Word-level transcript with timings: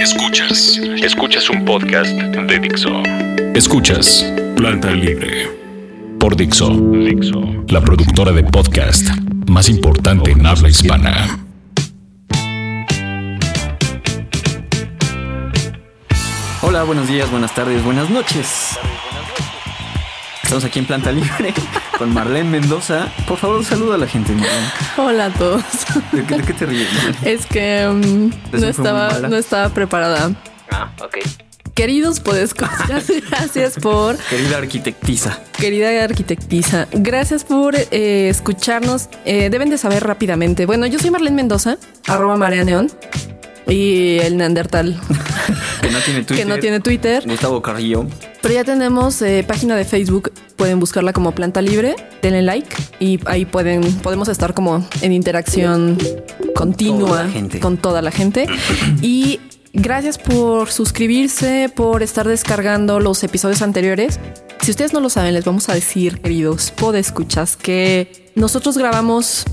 Escuchas, 0.00 0.78
escuchas 1.02 1.50
un 1.50 1.62
podcast 1.66 2.10
de 2.10 2.58
Dixo. 2.58 3.02
Escuchas 3.54 4.24
Planta 4.56 4.92
Libre 4.92 5.46
por 6.18 6.34
Dixo, 6.34 6.70
Dixo, 6.70 7.42
la 7.68 7.82
productora 7.82 8.32
de 8.32 8.42
podcast 8.42 9.10
más 9.46 9.68
importante 9.68 10.30
en 10.30 10.46
habla 10.46 10.70
hispana. 10.70 11.38
Hola, 16.62 16.82
buenos 16.84 17.06
días, 17.06 17.30
buenas 17.30 17.54
tardes, 17.54 17.84
buenas 17.84 18.08
noches. 18.08 18.78
Estamos 20.50 20.64
aquí 20.64 20.80
en 20.80 20.86
Planta 20.86 21.12
Libre 21.12 21.54
con 21.96 22.12
Marlene 22.12 22.50
Mendoza. 22.50 23.06
Por 23.28 23.38
favor, 23.38 23.64
saluda 23.64 23.94
a 23.94 23.98
la 23.98 24.08
gente, 24.08 24.32
Marlene. 24.32 24.66
Hola 24.96 25.26
a 25.26 25.30
todos. 25.30 25.62
¿De 26.10 26.24
qué, 26.24 26.38
de 26.38 26.42
qué 26.42 26.52
te 26.52 26.66
ríes? 26.66 26.92
Marlene? 26.92 27.32
Es 27.32 27.46
que 27.46 27.86
um, 27.88 28.30
¿Te 28.50 28.58
no, 28.58 28.66
estaba, 28.66 29.20
no 29.20 29.36
estaba 29.36 29.68
preparada. 29.68 30.32
Ah, 30.72 30.90
ok. 31.00 31.18
Queridos 31.72 32.18
podescuchas, 32.18 33.06
gracias 33.30 33.74
por, 33.76 34.16
Querida 34.16 34.58
arquitectiza. 34.58 35.38
querida 35.56 36.02
arquitectiza, 36.02 36.88
gracias 36.90 37.44
por 37.44 37.76
eh, 37.76 38.28
escucharnos. 38.28 39.08
Eh, 39.24 39.50
deben 39.50 39.70
de 39.70 39.78
saber 39.78 40.02
rápidamente. 40.02 40.66
Bueno, 40.66 40.84
yo 40.86 40.98
soy 40.98 41.12
Marlene 41.12 41.36
Mendoza, 41.36 41.76
arroba 42.08 42.36
Marea 42.36 42.64
Neón, 42.64 42.90
y 43.70 44.18
el 44.18 44.36
Neandertal, 44.36 45.00
Que 45.80 45.90
no 45.90 45.98
tiene 46.00 46.22
Twitter. 46.24 46.36
que 46.36 46.44
no 46.44 46.58
tiene 46.58 46.80
Twitter. 46.80 47.24
Gustavo 47.26 47.62
Carrillo. 47.62 48.06
Pero 48.42 48.54
ya 48.54 48.64
tenemos 48.64 49.20
eh, 49.22 49.44
página 49.46 49.76
de 49.76 49.84
Facebook, 49.84 50.32
pueden 50.56 50.80
buscarla 50.80 51.12
como 51.12 51.32
Planta 51.32 51.62
Libre, 51.62 51.94
denle 52.22 52.42
like 52.42 52.76
y 52.98 53.18
ahí 53.26 53.44
pueden 53.44 53.82
podemos 54.00 54.28
estar 54.28 54.54
como 54.54 54.86
en 55.00 55.12
interacción 55.12 55.98
continua 56.54 57.26
toda 57.32 57.60
con 57.60 57.76
toda 57.76 58.02
la 58.02 58.10
gente. 58.10 58.46
Y 59.02 59.40
gracias 59.72 60.18
por 60.18 60.70
suscribirse, 60.70 61.70
por 61.74 62.02
estar 62.02 62.26
descargando 62.26 63.00
los 63.00 63.22
episodios 63.22 63.62
anteriores. 63.62 64.18
Si 64.60 64.70
ustedes 64.70 64.92
no 64.92 65.00
lo 65.00 65.08
saben, 65.08 65.32
les 65.34 65.44
vamos 65.44 65.68
a 65.68 65.74
decir, 65.74 66.20
queridos 66.20 66.70
podescuchas, 66.72 67.56
que 67.56 68.30
nosotros 68.34 68.76
grabamos 68.76 69.44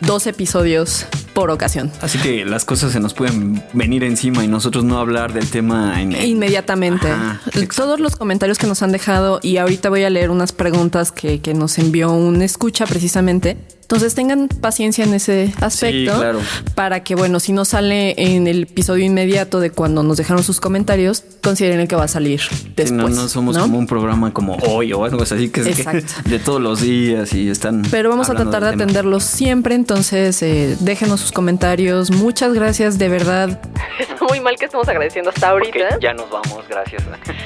dos 0.00 0.26
episodios 0.26 1.06
por 1.36 1.50
ocasión. 1.50 1.92
Así 2.00 2.16
que 2.16 2.46
las 2.46 2.64
cosas 2.64 2.92
se 2.92 2.98
nos 2.98 3.12
pueden 3.12 3.62
venir 3.74 4.04
encima 4.04 4.42
y 4.42 4.48
nosotros 4.48 4.84
no 4.84 4.98
hablar 4.98 5.34
del 5.34 5.50
tema 5.50 6.00
en 6.00 6.12
Inmediatamente. 6.12 7.10
Ajá. 7.10 7.42
Todos 7.76 8.00
los 8.00 8.16
comentarios 8.16 8.56
que 8.56 8.66
nos 8.66 8.82
han 8.82 8.90
dejado 8.90 9.38
y 9.42 9.58
ahorita 9.58 9.90
voy 9.90 10.04
a 10.04 10.08
leer 10.08 10.30
unas 10.30 10.52
preguntas 10.52 11.12
que, 11.12 11.42
que 11.42 11.52
nos 11.52 11.78
envió 11.78 12.10
un 12.10 12.40
escucha 12.40 12.86
precisamente. 12.86 13.58
Entonces 13.86 14.16
tengan 14.16 14.48
paciencia 14.48 15.04
en 15.04 15.14
ese 15.14 15.54
aspecto 15.60 16.18
claro. 16.18 16.40
para 16.74 17.04
que, 17.04 17.14
bueno, 17.14 17.38
si 17.38 17.52
no 17.52 17.64
sale 17.64 18.16
en 18.18 18.48
el 18.48 18.64
episodio 18.64 19.04
inmediato 19.04 19.60
de 19.60 19.70
cuando 19.70 20.02
nos 20.02 20.16
dejaron 20.16 20.42
sus 20.42 20.58
comentarios, 20.58 21.22
consideren 21.40 21.78
el 21.78 21.86
que 21.86 21.94
va 21.94 22.02
a 22.02 22.08
salir 22.08 22.40
después. 22.74 22.90
no, 22.90 23.08
no 23.08 23.28
somos 23.28 23.54
¿no? 23.54 23.62
como 23.62 23.78
un 23.78 23.86
programa 23.86 24.32
como 24.32 24.56
hoy 24.56 24.92
o 24.92 25.04
algo 25.04 25.22
así 25.22 25.50
que, 25.50 25.60
es 25.60 25.86
que 25.86 26.04
de 26.28 26.38
todos 26.40 26.60
los 26.60 26.80
días 26.80 27.32
y 27.32 27.48
están. 27.48 27.82
Pero 27.88 28.10
vamos 28.10 28.28
a 28.28 28.34
tratar 28.34 28.64
de 28.64 28.70
atenderlos 28.70 29.22
siempre, 29.22 29.76
entonces 29.76 30.42
eh, 30.42 30.76
déjenos 30.80 31.22
sus 31.26 31.32
comentarios. 31.34 32.10
Muchas 32.12 32.54
gracias, 32.54 32.98
de 32.98 33.08
verdad. 33.08 33.60
Está 33.98 34.24
muy 34.28 34.38
mal 34.40 34.56
que 34.56 34.66
estemos 34.66 34.86
agradeciendo 34.88 35.30
hasta 35.30 35.50
Porque 35.52 35.84
ya 36.00 36.14
nos 36.14 36.30
vamos, 36.30 36.64
gracias. 36.68 37.02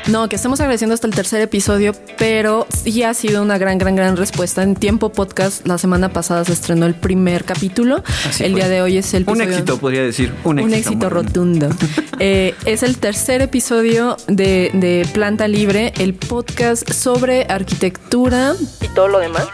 No, 0.06 0.28
que 0.28 0.36
estemos 0.36 0.60
agradeciendo 0.60 0.92
hasta 0.94 1.06
el 1.06 1.14
tercer 1.14 1.40
episodio, 1.40 1.92
pero 2.18 2.66
sí 2.84 3.02
ha 3.02 3.14
sido 3.14 3.40
una 3.42 3.56
gran, 3.58 3.78
gran, 3.78 3.96
gran 3.96 4.16
respuesta. 4.16 4.62
En 4.62 4.74
Tiempo 4.76 5.10
Podcast, 5.12 5.66
la 5.66 5.78
semana 5.78 6.10
pasada 6.10 6.44
se 6.44 6.52
estrenó 6.52 6.84
el 6.86 6.94
primer 6.94 7.44
capítulo. 7.44 8.02
Así 8.28 8.44
el 8.44 8.52
fue. 8.52 8.60
día 8.60 8.68
de 8.68 8.82
hoy 8.82 8.98
es 8.98 9.14
el 9.14 9.22
Un 9.26 9.36
episodio- 9.40 9.50
éxito, 9.58 9.78
podría 9.78 10.02
decir. 10.02 10.34
Un 10.44 10.60
Un 10.60 10.74
éxito. 10.74 10.76
éxito 10.90 11.04
Marlene. 11.10 11.26
rotundo. 11.28 11.68
Eh, 12.22 12.54
es 12.66 12.82
el 12.82 12.98
tercer 12.98 13.40
episodio 13.40 14.14
de, 14.26 14.70
de 14.74 15.08
Planta 15.14 15.48
Libre, 15.48 15.94
el 15.98 16.12
podcast 16.12 16.86
sobre 16.92 17.46
arquitectura 17.48 18.52
y 18.82 18.88
todo 18.88 19.08
lo 19.08 19.20
demás 19.20 19.48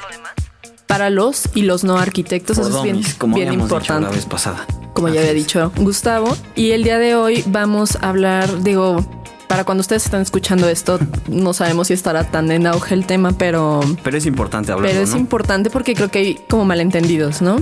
para 0.87 1.11
los 1.11 1.49
y 1.55 1.63
los 1.63 1.85
no 1.85 1.99
arquitectos. 1.99 2.59
Eso 2.59 2.77
es 2.79 2.83
bien, 2.83 3.03
como 3.19 3.39
importante 3.39 4.09
la 4.09 4.11
vez 4.11 4.27
pasada. 4.27 4.67
como 4.93 5.09
ya 5.09 5.21
había 5.21 5.33
es. 5.33 5.37
dicho 5.37 5.73
Gustavo. 5.77 6.37
Y 6.55 6.71
el 6.71 6.85
día 6.85 6.99
de 6.99 7.15
hoy 7.17 7.43
vamos 7.47 7.97
a 8.01 8.09
hablar, 8.09 8.63
digo, 8.63 9.05
para 9.49 9.65
cuando 9.65 9.81
ustedes 9.81 10.05
están 10.05 10.23
escuchando 10.23 10.69
esto, 10.69 10.99
no 11.29 11.53
sabemos 11.53 11.89
si 11.89 11.95
estará 11.95 12.25
tan 12.25 12.51
en 12.51 12.67
auge 12.67 12.95
el 12.95 13.07
tema, 13.07 13.33
pero, 13.33 13.81
Pero 14.03 14.17
es 14.17 14.27
importante 14.27 14.73
hablarlo, 14.73 14.93
pero 14.93 15.05
es 15.05 15.11
¿no? 15.15 15.19
importante 15.19 15.71
porque 15.71 15.95
creo 15.95 16.11
que 16.11 16.19
hay 16.19 16.35
como 16.49 16.65
malentendidos, 16.65 17.43
¿no? 17.43 17.57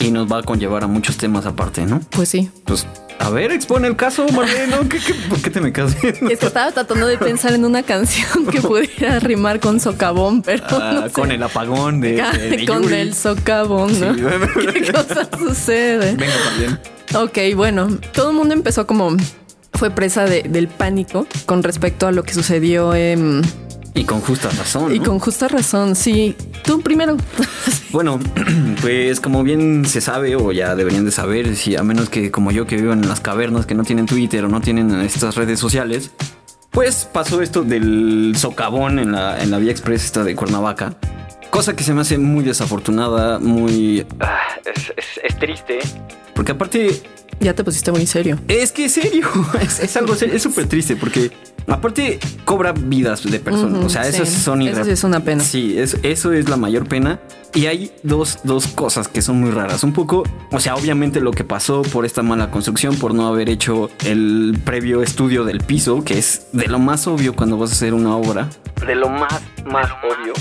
Y 0.00 0.10
nos 0.10 0.30
va 0.30 0.38
a 0.38 0.42
conllevar 0.42 0.84
a 0.84 0.86
muchos 0.86 1.16
temas 1.16 1.46
aparte, 1.46 1.86
¿no? 1.86 2.00
Pues 2.10 2.28
sí. 2.28 2.50
Pues, 2.64 2.86
a 3.18 3.30
ver, 3.30 3.50
expone 3.50 3.88
el 3.88 3.96
caso, 3.96 4.26
Marlene. 4.28 4.66
¿no? 4.68 4.88
¿Qué, 4.88 4.98
qué, 4.98 5.14
por 5.28 5.40
qué 5.40 5.50
te 5.50 5.60
me 5.60 5.70
viendo? 5.70 6.28
Es 6.30 6.38
que 6.38 6.46
estaba 6.46 6.70
tratando 6.72 7.06
de 7.06 7.16
pensar 7.18 7.52
en 7.54 7.64
una 7.64 7.82
canción 7.82 8.46
que 8.46 8.60
pudiera 8.60 9.18
rimar 9.20 9.58
con 9.60 9.80
socavón, 9.80 10.42
pero 10.42 10.64
Ah, 10.70 10.92
no 10.94 11.06
sé. 11.06 11.12
Con 11.12 11.32
el 11.32 11.42
apagón 11.42 12.00
de, 12.00 12.22
de- 12.22 12.56
de 12.58 12.66
con 12.66 12.82
Yuri. 12.82 12.94
el 12.96 13.14
socavón, 13.14 13.98
¿no? 13.98 14.14
Sí. 14.14 14.20
¿Qué 14.72 14.92
cosa 14.92 15.28
sucede? 15.38 16.14
Venga 16.14 16.34
también. 16.50 16.78
Ok, 17.14 17.56
bueno, 17.56 17.88
todo 18.12 18.30
el 18.30 18.36
mundo 18.36 18.52
empezó 18.52 18.86
como 18.86 19.16
fue 19.72 19.90
presa 19.90 20.24
de- 20.24 20.42
del 20.42 20.68
pánico 20.68 21.26
con 21.46 21.62
respecto 21.62 22.06
a 22.06 22.12
lo 22.12 22.22
que 22.22 22.34
sucedió 22.34 22.94
en 22.94 23.42
Y 23.96 24.04
con 24.04 24.20
justa 24.20 24.50
razón. 24.50 24.94
Y 24.94 24.98
¿no? 24.98 25.06
con 25.06 25.18
justa 25.18 25.48
razón, 25.48 25.96
sí. 25.96 26.36
Tú 26.62 26.80
primero. 26.80 27.16
Bueno, 27.92 28.18
pues 28.82 29.20
como 29.20 29.42
bien 29.42 29.86
se 29.86 30.02
sabe 30.02 30.36
o 30.36 30.52
ya 30.52 30.74
deberían 30.74 31.06
de 31.06 31.12
saber, 31.12 31.56
si 31.56 31.76
a 31.76 31.82
menos 31.82 32.10
que 32.10 32.30
como 32.30 32.50
yo 32.50 32.66
que 32.66 32.76
vivan 32.76 33.02
en 33.02 33.08
las 33.08 33.20
cavernas 33.20 33.64
que 33.64 33.74
no 33.74 33.84
tienen 33.84 34.04
Twitter 34.04 34.44
o 34.44 34.48
no 34.48 34.60
tienen 34.60 34.90
estas 35.00 35.34
redes 35.34 35.58
sociales, 35.58 36.10
pues 36.72 37.08
pasó 37.10 37.40
esto 37.40 37.62
del 37.62 38.34
socavón 38.36 38.98
en 38.98 39.12
la, 39.12 39.40
en 39.40 39.50
la 39.50 39.58
vía 39.58 39.70
express 39.70 40.04
esta 40.04 40.24
de 40.24 40.34
Cuernavaca. 40.34 40.94
Cosa 41.50 41.74
que 41.74 41.84
se 41.84 41.94
me 41.94 42.02
hace 42.02 42.18
muy 42.18 42.44
desafortunada, 42.44 43.38
muy... 43.38 44.04
ah, 44.20 44.38
es, 44.64 44.92
es- 44.96 45.20
es 45.24 45.38
triste. 45.38 45.78
Porque 46.34 46.52
aparte 46.52 47.00
ya 47.40 47.54
te 47.54 47.64
pusiste 47.64 47.90
muy 47.92 48.06
serio. 48.06 48.38
es 48.48 48.72
que 48.72 48.86
es 48.86 48.92
serio, 48.92 49.26
es, 49.60 49.80
es 49.80 49.96
algo 49.96 50.14
serio, 50.14 50.34
es 50.36 50.42
súper 50.42 50.66
triste 50.66 50.96
porque 50.96 51.30
aparte 51.66 52.18
cobra 52.44 52.72
vidas 52.72 53.22
de 53.24 53.38
personas. 53.40 53.84
O 53.84 53.88
sea, 53.88 54.04
sí. 54.04 54.10
esas 54.22 54.28
son 54.28 54.60
Eso 54.62 54.82
irre- 54.82 54.88
es 54.90 55.04
una 55.04 55.20
pena. 55.20 55.42
Sí, 55.42 55.78
es- 55.78 55.96
eso 56.02 56.32
es 56.32 56.48
la 56.48 56.56
mayor 56.56 56.86
pena. 56.88 57.20
Y 57.54 57.66
hay 57.66 57.90
dos, 58.02 58.40
dos 58.44 58.66
cosas 58.66 59.08
que 59.08 59.22
son 59.22 59.40
muy 59.40 59.50
raras. 59.50 59.82
Un 59.82 59.94
poco, 59.94 60.24
o 60.52 60.60
sea, 60.60 60.74
obviamente 60.76 61.20
lo 61.22 61.30
que 61.30 61.42
pasó 61.42 61.80
por 61.82 62.04
esta 62.04 62.22
mala 62.22 62.50
construcción, 62.50 62.96
por 62.96 63.14
no 63.14 63.26
haber 63.28 63.48
hecho 63.48 63.88
el 64.04 64.58
previo 64.62 65.02
estudio 65.02 65.44
del 65.44 65.60
piso, 65.60 66.04
que 66.04 66.18
es 66.18 66.48
de 66.52 66.66
lo 66.66 66.78
más 66.78 67.06
obvio 67.06 67.34
cuando 67.34 67.56
vas 67.56 67.70
a 67.70 67.72
hacer 67.72 67.94
una 67.94 68.14
obra. 68.14 68.50
De 68.84 68.94
lo 68.94 69.08
más, 69.08 69.40
más 69.64 69.90
obvio. 70.02 70.32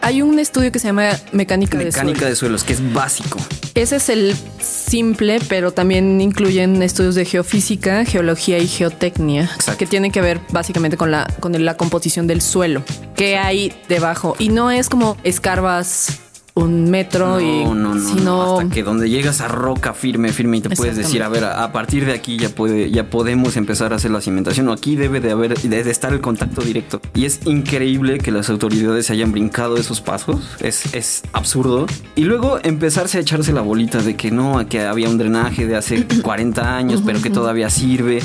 Hay 0.00 0.22
un 0.22 0.38
estudio 0.38 0.72
que 0.72 0.78
se 0.78 0.88
llama 0.88 1.10
mecánica, 1.32 1.76
de 1.78 1.86
Mecánica 1.86 2.18
suelo. 2.20 2.30
de 2.30 2.36
suelos, 2.36 2.64
que 2.64 2.72
es 2.72 2.92
básico. 2.92 3.38
Ese 3.74 3.96
es 3.96 4.08
el 4.08 4.34
simple, 4.60 5.38
pero 5.48 5.72
también 5.72 6.20
incluyen 6.20 6.82
estudios 6.82 7.14
de 7.14 7.24
geofísica, 7.24 8.04
geología 8.04 8.58
y 8.58 8.66
geotecnia, 8.66 9.44
Exacto. 9.44 9.78
que 9.78 9.86
tienen 9.86 10.10
que 10.10 10.20
ver 10.20 10.40
básicamente 10.50 10.96
con 10.96 11.10
la, 11.10 11.26
con 11.40 11.64
la 11.64 11.76
composición 11.76 12.26
del 12.26 12.40
suelo 12.40 12.82
que 13.14 13.36
hay 13.38 13.72
debajo. 13.88 14.34
Y 14.38 14.48
no 14.48 14.70
es 14.70 14.88
como 14.88 15.16
escarbas 15.24 16.20
un 16.58 16.90
metro 16.90 17.40
y 17.40 17.64
No, 17.64 17.74
no, 17.74 17.94
no, 17.94 18.08
sino 18.08 18.22
no, 18.24 18.58
hasta 18.58 18.74
que 18.74 18.82
donde 18.82 19.08
llegas 19.10 19.40
a 19.40 19.48
roca 19.48 19.94
firme, 19.94 20.32
firme 20.32 20.58
y 20.58 20.60
te 20.60 20.70
puedes 20.70 20.96
decir, 20.96 21.22
a 21.22 21.28
ver, 21.28 21.44
a, 21.44 21.64
a 21.64 21.72
partir 21.72 22.04
de 22.04 22.12
aquí 22.12 22.38
ya 22.38 22.48
puede, 22.48 22.90
ya 22.90 23.10
podemos 23.10 23.56
empezar 23.56 23.92
a 23.92 23.96
hacer 23.96 24.10
la 24.10 24.20
cimentación. 24.20 24.68
O 24.68 24.72
aquí 24.72 24.96
debe 24.96 25.20
de 25.20 25.30
haber, 25.30 25.58
debe 25.58 25.84
de 25.84 25.90
estar 25.90 26.12
el 26.12 26.20
contacto 26.20 26.62
directo. 26.62 27.00
Y 27.14 27.24
es 27.24 27.40
increíble 27.46 28.18
que 28.18 28.30
las 28.30 28.50
autoridades 28.50 29.10
hayan 29.10 29.32
brincado 29.32 29.76
esos 29.76 30.00
pasos. 30.00 30.56
Es, 30.60 30.94
es 30.94 31.22
absurdo. 31.32 31.86
Y 32.16 32.24
luego 32.24 32.58
empezarse 32.62 33.18
a 33.18 33.20
echarse 33.20 33.52
la 33.52 33.60
bolita 33.60 34.02
de 34.02 34.16
que 34.16 34.30
no, 34.30 34.66
que 34.68 34.80
había 34.82 35.08
un 35.08 35.18
drenaje 35.18 35.66
de 35.66 35.76
hace 35.76 36.06
40 36.22 36.76
años, 36.76 37.02
pero 37.04 37.20
que 37.22 37.30
todavía 37.30 37.70
sirve. 37.70 38.20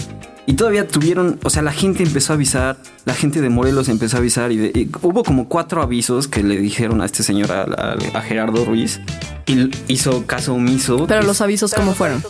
Y 0.45 0.55
todavía 0.55 0.87
tuvieron, 0.87 1.39
o 1.43 1.49
sea, 1.49 1.61
la 1.61 1.71
gente 1.71 2.03
empezó 2.03 2.33
a 2.33 2.35
avisar, 2.35 2.77
la 3.05 3.13
gente 3.13 3.39
de 3.39 3.49
Morelos 3.49 3.87
empezó 3.87 4.17
a 4.17 4.19
avisar 4.19 4.51
y, 4.51 4.57
de- 4.57 4.71
y 4.77 4.89
hubo 5.01 5.23
como 5.23 5.47
cuatro 5.47 5.81
avisos 5.81 6.27
que 6.27 6.43
le 6.43 6.57
dijeron 6.57 6.99
a 7.01 7.05
este 7.05 7.23
señor, 7.23 7.51
a, 7.53 7.61
a- 7.63 7.95
a 8.17 8.21
Gerardo 8.21 8.65
Ruiz, 8.65 8.99
y 9.45 9.69
hizo 9.87 10.25
caso 10.27 10.53
omiso. 10.53 11.05
pero 11.07 11.23
Y 11.23 11.25
los 11.25 11.39
avisos 11.39 11.73
cómo 11.73 11.93
fueron. 11.93 12.21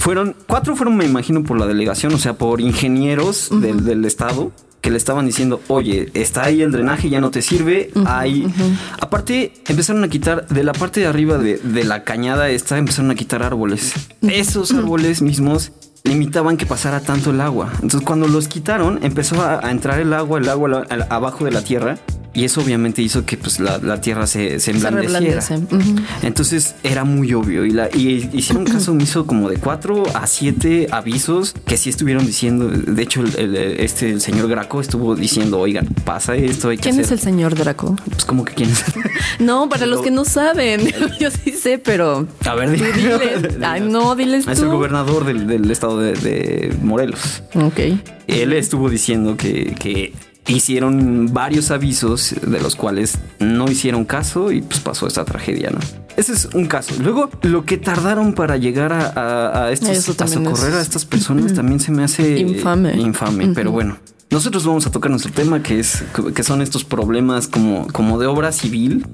fueron, 0.00 0.34
cuatro 0.46 0.76
fueron, 0.76 0.96
me 0.96 1.04
imagino, 1.04 1.42
por 1.44 1.58
la 1.60 1.66
delegación, 1.66 2.14
o 2.14 2.18
sea, 2.18 2.34
por 2.38 2.60
ingenieros 2.62 3.48
del, 3.50 3.84
del 3.84 4.04
estado 4.06 4.50
que 4.80 4.90
le 4.90 4.96
estaban 4.96 5.26
diciendo, 5.26 5.60
oye, 5.68 6.10
está 6.14 6.44
ahí 6.44 6.60
el 6.62 6.72
drenaje, 6.72 7.08
ya 7.08 7.20
no 7.20 7.30
te 7.30 7.40
sirve. 7.40 7.92
Hay. 8.04 8.52
Aparte, 8.98 9.52
empezaron 9.68 10.02
a 10.02 10.08
quitar 10.08 10.48
de 10.48 10.64
la 10.64 10.72
parte 10.72 10.98
de 11.00 11.06
arriba 11.06 11.38
de, 11.38 11.58
de 11.58 11.84
la 11.84 12.02
cañada 12.02 12.48
esta, 12.50 12.78
empezaron 12.78 13.10
a 13.10 13.14
quitar 13.14 13.42
árboles. 13.44 13.92
Esos 14.22 14.72
árboles 14.72 15.22
mismos 15.22 15.70
limitaban 16.04 16.56
que 16.56 16.66
pasara 16.66 17.00
tanto 17.00 17.30
el 17.30 17.40
agua. 17.40 17.70
Entonces, 17.74 18.02
cuando 18.02 18.28
los 18.28 18.48
quitaron, 18.48 19.02
empezó 19.02 19.42
a, 19.42 19.70
entrar 19.70 20.00
el 20.00 20.12
agua, 20.12 20.38
el 20.38 20.48
agua 20.48 20.86
abajo 21.08 21.44
de 21.44 21.50
la 21.50 21.62
tierra. 21.62 21.98
Y 22.34 22.44
eso 22.44 22.60
obviamente 22.60 23.02
hizo 23.02 23.26
que 23.26 23.36
pues 23.36 23.60
la, 23.60 23.78
la 23.78 24.00
tierra 24.00 24.26
se, 24.26 24.58
se 24.60 24.70
emblandeciera. 24.70 25.40
Se. 25.42 25.56
Ujú. 25.56 25.96
Entonces 26.22 26.74
era 26.82 27.04
muy 27.04 27.34
obvio 27.34 27.64
y, 27.66 27.70
la, 27.70 27.88
y 27.94 28.30
hicieron 28.32 28.64
caso 28.64 28.92
omiso 28.92 29.26
como 29.26 29.48
de 29.50 29.56
cuatro 29.56 30.02
a 30.14 30.26
siete 30.26 30.88
avisos 30.90 31.54
que 31.66 31.76
sí 31.76 31.90
estuvieron 31.90 32.24
diciendo. 32.26 32.68
De 32.68 33.02
hecho, 33.02 33.20
el, 33.22 33.36
el- 33.36 33.56
este 33.80 34.10
el 34.10 34.20
señor 34.20 34.48
Graco 34.48 34.80
estuvo 34.80 35.14
diciendo, 35.14 35.58
oigan, 35.58 35.86
pasa 36.04 36.34
esto, 36.36 36.70
hay 36.70 36.76
que 36.76 36.82
¿Quién 36.84 36.94
hacer. 36.94 37.04
es 37.04 37.12
el 37.12 37.18
señor 37.18 37.54
Draco? 37.54 37.96
Pues 38.10 38.24
como 38.24 38.44
que 38.44 38.54
quién 38.54 38.70
es. 38.70 38.84
No, 39.38 39.68
para 39.68 39.86
los 39.86 40.00
que 40.02 40.10
no 40.10 40.24
saben, 40.24 40.80
yo 41.20 41.30
sí 41.30 41.50
sé, 41.52 41.78
pero 41.78 42.26
A 42.46 42.54
ver, 42.54 42.76
tú 42.76 42.84
diles. 42.84 43.56
Ay, 43.62 43.80
no, 43.80 44.14
diles 44.14 44.46
Es 44.46 44.58
el 44.60 44.66
tú. 44.66 44.72
gobernador 44.72 45.24
del, 45.24 45.46
del 45.46 45.70
estado 45.70 45.98
de, 45.98 46.12
de 46.12 46.74
Morelos. 46.82 47.42
Ok. 47.54 47.80
Él 48.28 48.52
estuvo 48.52 48.88
diciendo 48.88 49.36
que, 49.36 49.74
que 49.78 50.12
hicieron 50.46 51.30
varios 51.32 51.70
avisos 51.70 52.34
de 52.46 52.60
los 52.60 52.74
cuales 52.76 53.18
no 53.38 53.70
hicieron 53.70 54.04
caso 54.04 54.50
y 54.52 54.62
pues 54.62 54.80
pasó 54.80 55.06
esta 55.06 55.24
tragedia, 55.24 55.70
¿no? 55.70 55.78
Ese 56.16 56.32
es 56.32 56.48
un 56.52 56.66
caso. 56.66 56.94
Luego, 57.00 57.30
lo 57.42 57.64
que 57.64 57.78
tardaron 57.78 58.34
para 58.34 58.56
llegar 58.58 58.92
a, 58.92 59.06
a, 59.08 59.64
a 59.66 59.72
estos, 59.72 59.90
a 59.90 60.14
socorrer 60.52 60.72
es- 60.72 60.78
a 60.78 60.82
estas 60.82 61.04
personas 61.04 61.54
también 61.54 61.80
se 61.80 61.90
me 61.92 62.04
hace 62.04 62.38
Infame. 62.40 62.94
Infame, 63.00 63.48
pero 63.54 63.70
bueno. 63.72 63.96
Nosotros 64.30 64.64
vamos 64.66 64.86
a 64.86 64.90
tocar 64.90 65.10
nuestro 65.10 65.30
tema 65.32 65.62
que 65.62 65.78
es 65.78 66.02
que 66.34 66.42
son 66.42 66.62
estos 66.62 66.84
problemas 66.84 67.48
como, 67.48 67.86
como 67.88 68.18
de 68.18 68.26
obra 68.26 68.50
civil 68.52 69.06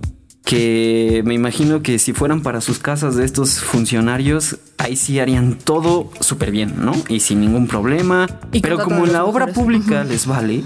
que 0.48 1.22
me 1.26 1.34
imagino 1.34 1.82
que 1.82 1.98
si 1.98 2.14
fueran 2.14 2.42
para 2.42 2.62
sus 2.62 2.78
casas 2.78 3.16
de 3.16 3.26
estos 3.26 3.60
funcionarios, 3.60 4.56
ahí 4.78 4.96
sí 4.96 5.20
harían 5.20 5.58
todo 5.58 6.10
súper 6.20 6.50
bien, 6.50 6.72
¿no? 6.78 6.92
Y 7.10 7.20
sin 7.20 7.40
ningún 7.42 7.66
problema. 7.66 8.26
Y 8.50 8.60
Pero 8.60 8.78
como 8.78 9.04
en 9.04 9.12
la 9.12 9.26
obra 9.26 9.48
pública 9.48 10.04
les 10.04 10.26
vale, 10.26 10.62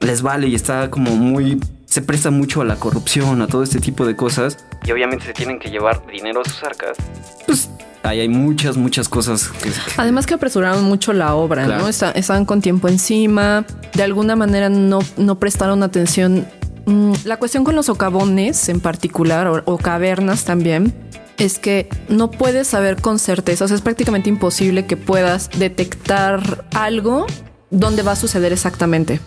les 0.00 0.20
vale 0.20 0.48
y 0.48 0.54
está 0.54 0.90
como 0.90 1.16
muy... 1.16 1.58
Se 1.86 2.02
presta 2.02 2.30
mucho 2.30 2.60
a 2.60 2.66
la 2.66 2.76
corrupción, 2.76 3.40
a 3.40 3.46
todo 3.46 3.62
este 3.62 3.80
tipo 3.80 4.04
de 4.04 4.16
cosas. 4.16 4.58
Y 4.84 4.92
obviamente 4.92 5.24
se 5.24 5.32
tienen 5.32 5.58
que 5.58 5.70
llevar 5.70 6.02
dinero 6.12 6.42
a 6.44 6.48
sus 6.48 6.62
arcas. 6.62 6.98
Pues 7.46 7.70
ahí 8.02 8.20
hay 8.20 8.28
muchas, 8.28 8.76
muchas 8.76 9.08
cosas 9.08 9.48
que... 9.48 9.70
que- 9.70 9.74
Además 9.96 10.26
que 10.26 10.34
apresuraron 10.34 10.84
mucho 10.84 11.14
la 11.14 11.34
obra, 11.34 11.64
Claro. 11.64 11.84
¿no? 11.84 11.88
Está- 11.88 12.10
estaban 12.12 12.44
con 12.44 12.60
tiempo 12.60 12.86
encima, 12.88 13.64
de 13.94 14.02
alguna 14.02 14.36
manera 14.36 14.68
no, 14.68 14.98
no 15.16 15.38
prestaron 15.38 15.82
atención. 15.82 16.46
Mm, 16.86 17.12
La 17.24 17.38
cuestión 17.38 17.64
con 17.64 17.76
los 17.76 17.86
socavones 17.86 18.68
en 18.68 18.80
particular, 18.80 19.46
o, 19.46 19.62
o 19.64 19.78
cavernas 19.78 20.44
también, 20.44 20.92
es 21.38 21.58
que 21.58 21.88
no 22.08 22.30
puedes 22.30 22.68
saber 22.68 23.00
con 23.00 23.18
certeza, 23.18 23.64
o 23.64 23.68
sea, 23.68 23.76
es 23.76 23.82
prácticamente 23.82 24.28
imposible 24.28 24.86
que 24.86 24.96
puedas 24.96 25.50
detectar 25.58 26.66
algo 26.74 27.26
donde 27.70 28.02
va 28.02 28.12
a 28.12 28.16
suceder 28.16 28.52
exactamente. 28.52 29.20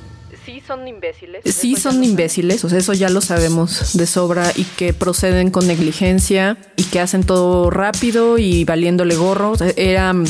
Sí 0.45 0.61
son 0.65 0.87
imbéciles. 0.87 1.41
Sí 1.43 1.75
son 1.75 2.03
imbéciles, 2.03 2.63
o 2.63 2.69
sea, 2.69 2.77
eso 2.77 2.93
ya 2.93 3.09
lo 3.09 3.19
sabemos 3.21 3.97
de 3.97 4.05
sobra 4.05 4.51
y 4.55 4.63
que 4.63 4.93
proceden 4.93 5.49
con 5.49 5.65
negligencia 5.65 6.57
y 6.75 6.83
que 6.83 6.99
hacen 6.99 7.23
todo 7.23 7.71
rápido 7.71 8.37
y 8.37 8.63
valiéndole 8.63 9.15
gorro. 9.15 9.51
O 9.51 9.57
sea, 9.57 9.73
eran 9.75 10.25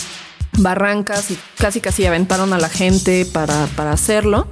barrancas 0.57 1.31
y 1.31 1.38
casi 1.57 1.81
casi 1.81 2.06
aventaron 2.06 2.54
a 2.54 2.60
la 2.60 2.69
gente 2.69 3.25
para, 3.25 3.68
para 3.75 3.92
hacerlo. 3.92 4.48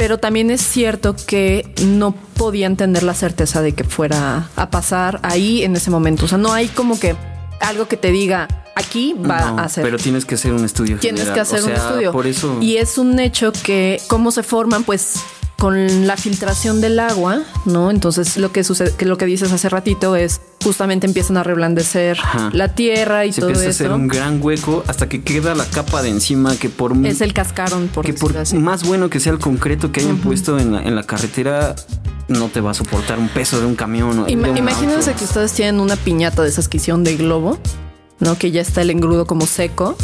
Pero 0.00 0.16
también 0.16 0.50
es 0.50 0.62
cierto 0.62 1.14
que 1.26 1.74
no 1.84 2.12
podían 2.12 2.74
tener 2.78 3.02
la 3.02 3.12
certeza 3.12 3.60
de 3.60 3.72
que 3.74 3.84
fuera 3.84 4.48
a 4.56 4.70
pasar 4.70 5.20
ahí 5.22 5.62
en 5.62 5.76
ese 5.76 5.90
momento. 5.90 6.24
O 6.24 6.28
sea, 6.28 6.38
no 6.38 6.54
hay 6.54 6.68
como 6.68 6.98
que 6.98 7.14
algo 7.60 7.86
que 7.86 7.98
te 7.98 8.10
diga 8.10 8.48
aquí 8.74 9.12
va 9.12 9.50
No, 9.50 9.58
a 9.58 9.68
ser. 9.68 9.84
Pero 9.84 9.98
tienes 9.98 10.24
que 10.24 10.36
hacer 10.36 10.54
un 10.54 10.64
estudio. 10.64 10.96
Tienes 10.96 11.20
general. 11.24 11.34
que 11.34 11.40
hacer 11.40 11.58
O 11.60 11.64
sea, 11.64 11.74
un 11.74 11.80
estudio. 11.80 12.12
Por 12.12 12.26
eso... 12.26 12.56
Y 12.62 12.78
es 12.78 12.96
un 12.96 13.20
hecho 13.20 13.52
que 13.52 14.00
cómo 14.08 14.30
se 14.30 14.42
forman, 14.42 14.84
pues 14.84 15.16
con 15.60 16.06
la 16.06 16.16
filtración 16.16 16.80
del 16.80 16.98
agua, 16.98 17.42
¿no? 17.66 17.90
Entonces 17.90 18.38
lo 18.38 18.50
que 18.50 18.64
sucede, 18.64 18.94
que 18.96 19.04
lo 19.04 19.18
que 19.18 19.26
dices 19.26 19.52
hace 19.52 19.68
ratito 19.68 20.16
es 20.16 20.40
justamente 20.64 21.06
empiezan 21.06 21.36
a 21.36 21.42
reblandecer 21.42 22.18
Ajá. 22.18 22.48
la 22.54 22.74
tierra 22.74 23.26
y 23.26 23.32
se 23.32 23.42
todo 23.42 23.50
empieza 23.50 23.68
a 23.68 23.70
hacer 23.70 23.92
un 23.92 24.08
gran 24.08 24.42
hueco 24.42 24.82
hasta 24.88 25.06
que 25.08 25.22
queda 25.22 25.54
la 25.54 25.66
capa 25.66 26.02
de 26.02 26.08
encima 26.08 26.56
que 26.56 26.70
por 26.70 26.96
Es 27.06 27.20
el 27.20 27.34
cascarón, 27.34 27.88
por 27.88 28.06
que 28.06 28.14
por 28.14 28.36
así. 28.38 28.56
más 28.56 28.84
bueno 28.84 29.10
que 29.10 29.20
sea 29.20 29.32
el 29.34 29.38
concreto 29.38 29.92
que 29.92 30.00
hayan 30.00 30.16
puesto 30.16 30.58
en 30.58 30.72
la, 30.72 30.82
en 30.82 30.94
la 30.96 31.02
carretera 31.02 31.76
no 32.28 32.48
te 32.48 32.62
va 32.62 32.70
a 32.70 32.74
soportar 32.74 33.18
un 33.18 33.28
peso 33.28 33.60
de 33.60 33.66
un 33.66 33.74
camión 33.74 34.24
de 34.26 34.34
un 34.34 34.56
imagínense 34.56 35.10
auto. 35.10 35.18
que 35.18 35.24
ustedes 35.26 35.52
tienen 35.52 35.78
una 35.78 35.96
piñata 35.96 36.42
de 36.42 36.48
esas 36.48 36.68
que 36.68 36.78
hicieron 36.78 37.04
de 37.04 37.16
globo, 37.16 37.58
¿no? 38.18 38.38
Que 38.38 38.50
ya 38.50 38.62
está 38.62 38.80
el 38.80 38.88
engrudo 38.90 39.26
como 39.26 39.46
seco. 39.46 39.96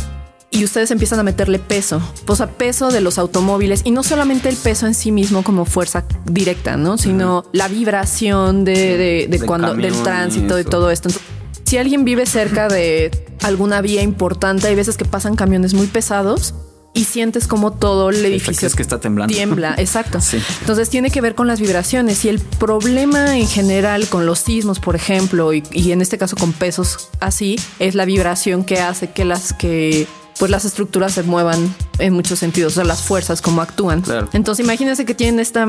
Y 0.51 0.65
ustedes 0.65 0.91
empiezan 0.91 1.19
a 1.19 1.23
meterle 1.23 1.59
peso, 1.59 2.01
o 2.27 2.37
sea, 2.37 2.47
peso 2.47 2.91
de 2.91 3.01
los 3.01 3.19
automóviles 3.19 3.83
y 3.85 3.91
no 3.91 4.03
solamente 4.03 4.49
el 4.49 4.57
peso 4.57 4.87
en 4.87 4.95
sí 4.95 5.11
mismo 5.13 5.43
como 5.43 5.65
fuerza 5.67 6.05
directa, 6.25 6.77
¿no? 6.77 6.97
Sino 6.99 7.45
la 7.53 7.69
vibración 7.69 8.65
de, 8.65 8.73
de- 8.97 8.97
de 9.29 9.39
Del 9.39 9.45
cuando 9.47 9.75
del 9.75 9.93
tránsito 10.03 10.55
de 10.57 10.65
todo 10.65 10.91
esto. 10.91 11.09
Entonces, 11.09 11.29
si 11.65 11.79
alguien 11.79 12.05
vive 12.05 12.27
cerca 12.27 12.69
de 12.69 13.11
alguna 13.43 13.81
vía 13.83 14.03
importante, 14.03 14.69
hay 14.69 14.75
veces 14.77 14.97
que 14.97 15.05
pasan 15.05 15.35
camiones 15.37 15.75
muy 15.75 15.89
pesados 15.89 16.55
y 16.95 17.05
sientes 17.05 17.47
como 17.49 17.73
todo 17.75 18.09
el 18.09 18.25
edificio 18.25 18.67
es 18.69 18.75
que 18.75 18.81
está 18.83 18.99
temblando. 19.01 19.35
tiembla, 19.35 19.75
exacto. 19.79 20.21
Sí. 20.23 20.39
Entonces 20.61 20.89
tiene 20.89 21.11
que 21.11 21.21
ver 21.21 21.35
con 21.35 21.49
las 21.49 21.61
vibraciones 21.61 22.25
y 22.25 22.29
el 22.31 22.39
problema 22.39 23.37
en 23.37 23.49
general 23.49 24.07
con 24.09 24.25
los 24.25 24.39
sismos, 24.39 24.79
por 24.79 24.97
ejemplo, 24.97 25.53
y, 25.53 25.63
y 25.73 25.93
en 25.93 26.01
este 26.01 26.17
caso 26.17 26.37
con 26.37 26.53
pesos 26.55 27.09
así, 27.21 27.57
es 27.81 27.95
la 27.97 28.05
vibración 28.07 28.65
que 28.65 28.79
hace 28.81 29.11
que 29.11 29.25
las 29.27 29.53
que 29.53 30.07
pues 30.39 30.51
las 30.51 30.65
estructuras 30.65 31.13
se 31.13 31.23
muevan 31.23 31.75
en 31.99 32.13
muchos 32.13 32.39
sentidos, 32.39 32.73
o 32.73 32.77
sea, 32.77 32.85
las 32.85 33.03
fuerzas 33.03 33.41
como 33.41 33.63
actúan. 33.63 34.03
Claro. 34.03 34.29
Entonces 34.33 34.65
imagínense 34.65 35.05
que 35.05 35.15
tienen 35.15 35.41
esta 35.41 35.67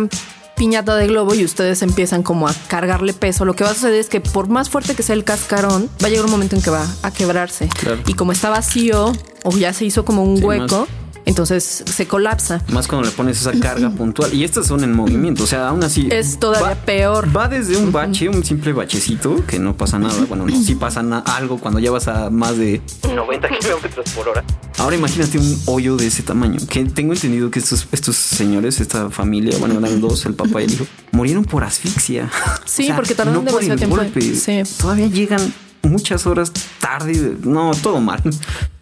piñata 0.58 0.96
de 0.96 1.08
globo 1.08 1.36
y 1.36 1.46
ustedes 1.46 1.82
empiezan 1.84 2.24
como 2.24 2.48
a 2.48 2.54
cargarle 2.68 3.14
peso. 3.14 3.46
Lo 3.46 3.56
que 3.56 3.64
va 3.64 3.70
a 3.70 3.74
suceder 3.74 4.00
es 4.00 4.10
que 4.10 4.20
por 4.20 4.50
más 4.50 4.70
fuerte 4.70 4.96
que 4.96 5.04
sea 5.04 5.14
el 5.14 5.24
cascarón, 5.24 5.90
va 6.04 6.08
a 6.08 6.10
llegar 6.10 6.26
un 6.26 6.32
momento 6.32 6.56
en 6.56 6.62
que 6.62 6.72
va 6.72 6.86
a 7.04 7.12
quebrarse. 7.12 7.70
Claro. 7.70 8.02
Y 8.08 8.14
como 8.14 8.32
está 8.32 8.50
vacío 8.50 9.14
o 9.44 9.58
ya 9.58 9.72
se 9.72 9.86
hizo 9.86 10.04
como 10.04 10.24
un 10.24 10.44
hueco, 10.44 10.88
entonces 11.28 11.84
se 11.86 12.08
colapsa. 12.08 12.64
Más 12.72 12.88
cuando 12.88 13.08
le 13.08 13.14
pones 13.16 13.40
esa 13.42 13.52
carga 13.60 13.90
puntual. 13.90 14.34
Y 14.34 14.44
estas 14.44 14.68
son 14.68 14.84
en 14.84 14.94
movimiento. 14.94 15.44
O 15.44 15.48
sea, 15.48 15.70
aún 15.70 15.84
así. 15.84 16.08
Es 16.12 16.40
todavía 16.40 16.70
va- 16.70 16.76
peor. 16.76 17.36
Va 17.36 17.48
desde 17.48 17.78
un 17.78 17.92
bache, 17.92 18.30
un 18.30 18.44
simple 18.44 18.74
bachecito, 18.74 19.46
que 19.46 19.60
no 19.60 19.76
pasa 19.78 20.00
nada. 20.00 20.16
Bueno, 20.28 20.46
no, 20.46 20.64
sí 20.64 20.76
pasa 20.76 21.02
algo 21.26 21.60
cuando 21.60 21.80
ya 21.80 21.92
vas 21.92 22.08
a 22.08 22.30
más 22.30 22.58
de 22.58 22.82
90 23.14 23.50
kilómetros 23.60 24.10
por 24.12 24.30
hora. 24.30 24.44
Ahora 24.80 24.96
imagínate 24.96 25.38
un 25.40 25.60
hoyo 25.66 25.98
de 25.98 26.08
ese 26.08 26.24
tamaño. 26.24 26.60
Que 26.70 26.86
tengo 26.86 27.14
entendido 27.14 27.50
que 27.52 27.60
estos, 27.60 27.88
estos 27.92 28.16
señores, 28.16 28.80
esta 28.80 29.10
familia, 29.10 29.58
bueno, 29.60 29.78
eran 29.80 30.00
dos, 30.02 30.26
el 30.26 30.34
papá 30.36 30.62
y 30.62 30.66
el 30.66 30.74
hijo, 30.74 30.86
murieron 31.12 31.44
por 31.46 31.64
asfixia. 31.64 32.30
Sí, 32.66 32.92
porque 32.96 33.16
tardaron 33.16 33.44
demasiado 33.44 33.74
el 33.74 33.80
tiempo. 33.80 33.96
golpe. 33.96 34.22
Sí. 34.36 34.62
Todavía 34.80 35.08
llegan 35.08 35.42
muchas 35.82 36.26
horas 36.28 36.52
tarde. 36.80 37.38
No, 37.44 37.72
todo 37.82 38.00
mal. 38.00 38.22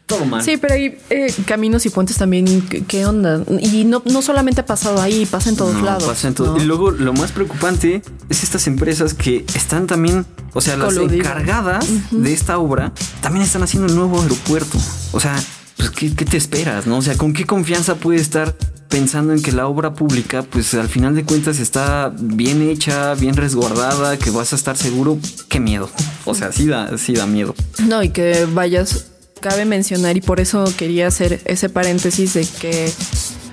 Todo 0.06 0.24
mal. 0.26 0.44
Sí, 0.44 0.58
pero 0.58 0.76
hay 0.76 0.98
eh, 1.10 1.34
caminos 1.48 1.86
y 1.86 1.90
puentes 1.90 2.18
también. 2.18 2.62
¿Qué, 2.88 3.06
onda? 3.08 3.42
Y 3.60 3.86
no, 3.86 4.04
no 4.06 4.22
solamente 4.22 4.62
ha 4.62 4.66
pasado 4.66 5.02
ahí, 5.02 5.26
pasa 5.26 5.50
en 5.50 5.56
todos 5.56 5.74
No, 5.76 5.82
lados. 5.86 6.04
pasa 6.04 6.28
en 6.28 6.36
todo- 6.36 6.56
¿no? 6.58 6.62
Y 6.62 6.66
luego 6.66 6.92
lo 6.92 7.12
más 7.14 7.32
preocupante 7.32 8.04
es 8.30 8.44
estas 8.44 8.68
empresas 8.68 9.16
que 9.16 9.46
están 9.56 9.88
también, 9.88 10.26
o 10.54 10.62
sea, 10.62 10.78
las 10.78 10.96
encargadas 10.96 11.88
de 12.12 12.34
esta 12.34 12.60
obra, 12.60 12.92
también 13.22 13.44
están 13.46 13.64
haciendo 13.64 13.88
el 13.88 13.96
nuevo 13.96 14.22
aeropuerto. 14.22 14.78
O 15.12 15.20
sea, 15.20 15.36
pues, 15.78 15.90
¿qué, 15.90 16.14
qué 16.16 16.26
te 16.26 16.38
esperas? 16.38 16.86
¿No? 16.86 16.98
O 16.98 17.02
sea, 17.02 17.18
¿con 17.18 17.34
qué 17.34 17.46
confianza 17.46 17.96
puede 17.96 18.20
estar 18.22 18.56
pensando 18.90 19.34
en 19.34 19.42
que 19.42 19.52
la 19.52 19.66
obra 19.68 19.94
pública, 19.96 20.44
pues 20.44 20.74
al 20.76 20.88
final 20.88 21.16
de 21.16 21.24
cuentas 21.26 21.60
está 21.60 22.14
bien 22.16 22.62
hecha, 22.62 23.16
bien 23.16 23.36
resguardada, 23.36 24.18
que 24.20 24.30
vas 24.30 24.54
a 24.54 24.56
estar 24.56 24.78
seguro? 24.78 25.18
Qué 25.50 25.60
miedo. 25.60 25.90
O 26.28 26.34
sea, 26.34 26.52
sí 26.52 26.66
da, 26.66 26.98
sí 26.98 27.14
da 27.14 27.28
miedo. 27.28 27.54
No, 27.88 28.02
y 28.02 28.10
que 28.10 28.48
vayas, 28.52 29.12
cabe 29.42 29.66
mencionar, 29.66 30.18
y 30.18 30.22
por 30.22 30.40
eso 30.40 30.66
quería 30.78 31.08
hacer 31.08 31.42
ese 31.46 31.70
paréntesis 31.70 32.34
de 32.34 32.46
que 32.60 32.92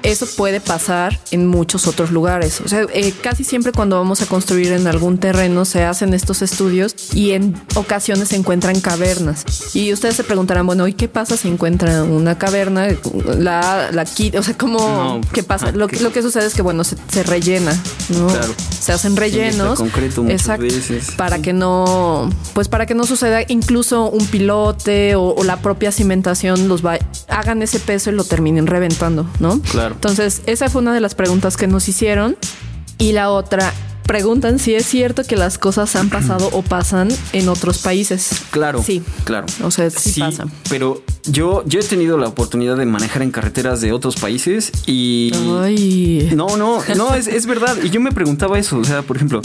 eso 0.03 0.27
puede 0.37 0.61
pasar 0.61 1.19
en 1.31 1.47
muchos 1.47 1.87
otros 1.87 2.11
lugares. 2.11 2.61
O 2.65 2.69
sea, 2.69 2.87
eh, 2.93 3.13
casi 3.23 3.45
siempre 3.45 3.73
cuando 3.73 3.97
vamos 3.97 4.23
a 4.23 4.27
construir 4.27 4.73
en 4.73 4.87
algún 4.87 5.19
terreno 5.19 5.65
se 5.65 5.85
hacen 5.85 6.15
estos 6.15 6.43
estudios 6.43 6.95
y 7.15 7.33
en 7.33 7.55
ocasiones 7.75 8.29
se 8.29 8.37
encuentran 8.37 8.81
cavernas. 8.81 9.45
Y 9.75 9.93
ustedes 9.93 10.17
se 10.17 10.25
preguntarán, 10.25 10.67
bueno, 10.67 10.87
¿y 10.89 10.95
qué 10.95 11.09
pasa 11.09 11.37
si 11.37 11.49
encuentran 11.49 12.11
una 12.11 12.39
caverna? 12.39 12.89
La, 13.39 13.91
la 13.93 14.03
o 14.03 14.43
sea, 14.43 14.57
¿cómo? 14.57 14.79
No, 14.79 15.21
¿Qué 15.33 15.43
pasa? 15.43 15.67
ah, 15.69 15.73
Lo, 15.73 15.89
¿qué? 15.89 16.01
lo 16.01 16.13
que 16.13 16.23
sucede 16.23 16.47
es 16.47 16.55
que, 16.55 16.63
bueno, 16.63 16.85
se, 16.85 16.97
se 17.09 17.23
rellena, 17.23 17.79
¿no? 18.11 18.27
Claro. 18.27 18.55
Se 18.81 18.93
hacen 18.93 19.17
rellenos. 19.17 19.79
concreto 19.79 20.23
muchas 20.23 20.59
veces. 20.59 21.11
Para 21.17 21.41
que 21.41 21.53
no, 21.53 22.29
pues 22.55 22.69
para 22.69 22.87
que 22.87 22.95
no 22.95 23.05
suceda 23.05 23.43
incluso 23.49 24.11
un 24.11 24.27
pilote 24.27 25.15
o, 25.15 25.35
o 25.35 25.45
la 25.45 25.61
propia 25.61 25.93
cimentación 25.93 26.69
los 26.69 26.85
va, 26.85 26.99
hagan 27.33 27.63
ese 27.63 27.81
peso 27.81 28.11
y 28.11 28.15
lo 28.15 28.25
terminen 28.25 28.67
reventando, 28.67 29.27
¿no? 29.41 29.61
Claro. 29.61 29.95
Entonces, 29.95 30.43
esa 30.47 30.69
fue 30.69 30.83
una 30.83 30.95
de 30.95 31.01
las 31.01 31.15
preguntas 31.15 31.57
que 31.57 31.67
nos 31.67 31.89
hicieron. 31.89 32.37
Y 32.99 33.13
la 33.13 33.31
otra, 33.31 33.73
preguntan 34.03 34.59
si 34.59 34.75
es 34.75 34.87
cierto 34.87 35.25
que 35.25 35.37
las 35.37 35.59
cosas 35.59 35.97
han 35.97 36.11
pasado 36.11 36.51
o 36.53 36.63
pasan 36.63 37.09
en 37.33 37.49
otros 37.49 37.79
países. 37.79 38.43
Claro. 38.51 38.83
Sí. 38.83 39.03
Claro. 39.25 39.47
O 39.63 39.71
sea, 39.71 39.91
sí, 39.91 40.21
pasa. 40.21 40.47
Pero 40.69 41.03
yo, 41.25 41.65
yo 41.67 41.81
he 41.81 41.83
tenido 41.83 42.19
la 42.19 42.29
oportunidad 42.29 42.77
de 42.77 42.85
manejar 42.85 43.23
en 43.23 43.31
carreteras 43.31 43.81
de 43.81 43.93
otros 43.93 44.17
países 44.17 44.71
y. 44.87 45.33
Ay. 45.61 46.31
No, 46.37 46.57
no, 46.57 46.83
no, 46.97 47.15
es, 47.15 47.27
es 47.27 47.47
verdad. 47.47 47.77
Y 47.83 47.91
yo 47.91 48.01
me 48.01 48.13
preguntaba 48.13 48.59
eso. 48.59 48.79
O 48.79 48.85
sea, 48.85 49.03
por 49.03 49.17
ejemplo, 49.17 49.41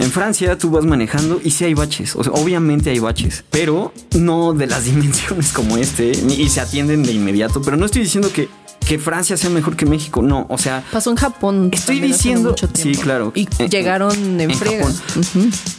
en 0.00 0.10
Francia 0.10 0.58
tú 0.58 0.70
vas 0.70 0.84
manejando 0.84 1.40
y 1.44 1.50
sí 1.50 1.64
hay 1.64 1.74
baches. 1.74 2.16
O 2.16 2.24
sea, 2.24 2.32
obviamente 2.32 2.90
hay 2.90 2.98
baches, 2.98 3.44
pero 3.50 3.92
no 4.18 4.52
de 4.54 4.66
las 4.66 4.84
dimensiones 4.86 5.52
como 5.52 5.76
este 5.76 6.12
ni- 6.24 6.34
y 6.34 6.48
se 6.48 6.60
atienden 6.60 7.02
de 7.02 7.12
inmediato. 7.12 7.62
Pero 7.62 7.76
no 7.76 7.86
estoy 7.86 8.02
diciendo 8.02 8.30
que, 8.32 8.48
que 8.86 8.98
Francia 8.98 9.36
sea 9.36 9.50
mejor 9.50 9.76
que 9.76 9.86
México. 9.86 10.22
No, 10.22 10.46
o 10.48 10.58
sea, 10.58 10.82
Pasó 10.90 11.10
en 11.10 11.16
Japón. 11.16 11.70
Estoy 11.72 12.00
diciendo- 12.00 12.50
mucho 12.50 12.68
sí, 12.74 12.92
claro. 12.92 13.30
Y 13.34 13.46
En- 13.58 13.70
llegaron 13.70 14.12
en, 14.16 14.40
en 14.40 14.54
friega. 14.58 14.86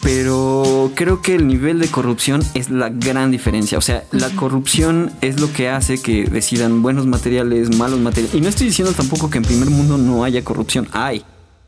Pero 0.04 0.92
creo 0.96 1.22
que 1.22 1.36
el 1.36 1.48
nivel 1.48 1.80
de 1.80 1.88
corrupción 1.88 2.44
es 2.54 2.70
la 2.70 2.90
gran 2.90 3.32
diferencia. 3.32 3.78
O 3.78 3.82
sea, 3.82 4.04
la 4.12 4.30
corrupción 4.30 5.12
es 5.22 5.40
lo 5.40 5.52
que 5.52 5.70
hace 5.70 6.02
que 6.02 6.26
decidan 6.26 6.82
buenos 6.82 7.06
materiales, 7.06 7.76
malos 7.76 8.00
materiales. 8.00 8.36
Y 8.36 8.42
no 8.42 8.50
estoy 8.50 8.68
diciendo 8.68 8.94
tampoco 8.94 9.30
que 9.30 9.38
en 9.40 9.44
primer 9.44 9.70
mundo 9.70 9.98
no 9.98 10.24
haya 10.24 10.44
corrupción. 10.44 10.88
Hay. 10.92 11.24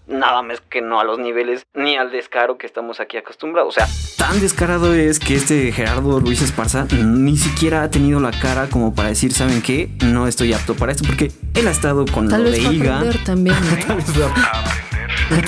Nada 0.08 0.42
más 0.42 0.60
que 0.70 0.82
no 0.82 1.00
a 1.00 1.04
los 1.06 1.18
niveles 1.18 1.64
ni 1.74 1.96
al 1.96 2.12
descaro 2.12 2.58
que 2.58 2.68
estamos 2.68 3.00
aquí 3.00 3.16
acostumbrados. 3.18 3.70
O 3.70 3.80
sea, 3.80 3.88
tan 4.18 4.40
descarado 4.42 4.94
es 4.94 5.20
que 5.20 5.36
este 5.36 5.72
Gerardo 5.72 6.20
Ruiz 6.20 6.42
Esparza 6.42 6.86
ni 6.92 7.38
siquiera 7.38 7.84
ha 7.84 7.90
tenido 7.90 8.20
la 8.20 8.32
cara 8.32 8.68
como 8.70 8.94
para 8.94 9.10
decir, 9.10 9.32
¿saben 9.34 9.62
qué? 9.62 9.90
No 10.04 10.28
estoy 10.28 10.52
apto 10.54 10.76
para 10.76 10.92
esto. 10.92 11.06
Porque 11.08 11.32
él 11.56 11.68
ha 11.68 11.72
estado 11.72 12.04
con 12.06 12.28
Tal 12.28 12.44
lo 12.44 12.52
vez 12.52 12.62
de 12.68 12.74
IGA. 12.76 12.98
aprender 12.98 13.24
también. 13.24 13.56
¿no? 13.56 13.86
Tal 13.88 13.96
vez 13.98 14.22
va- 14.22 14.34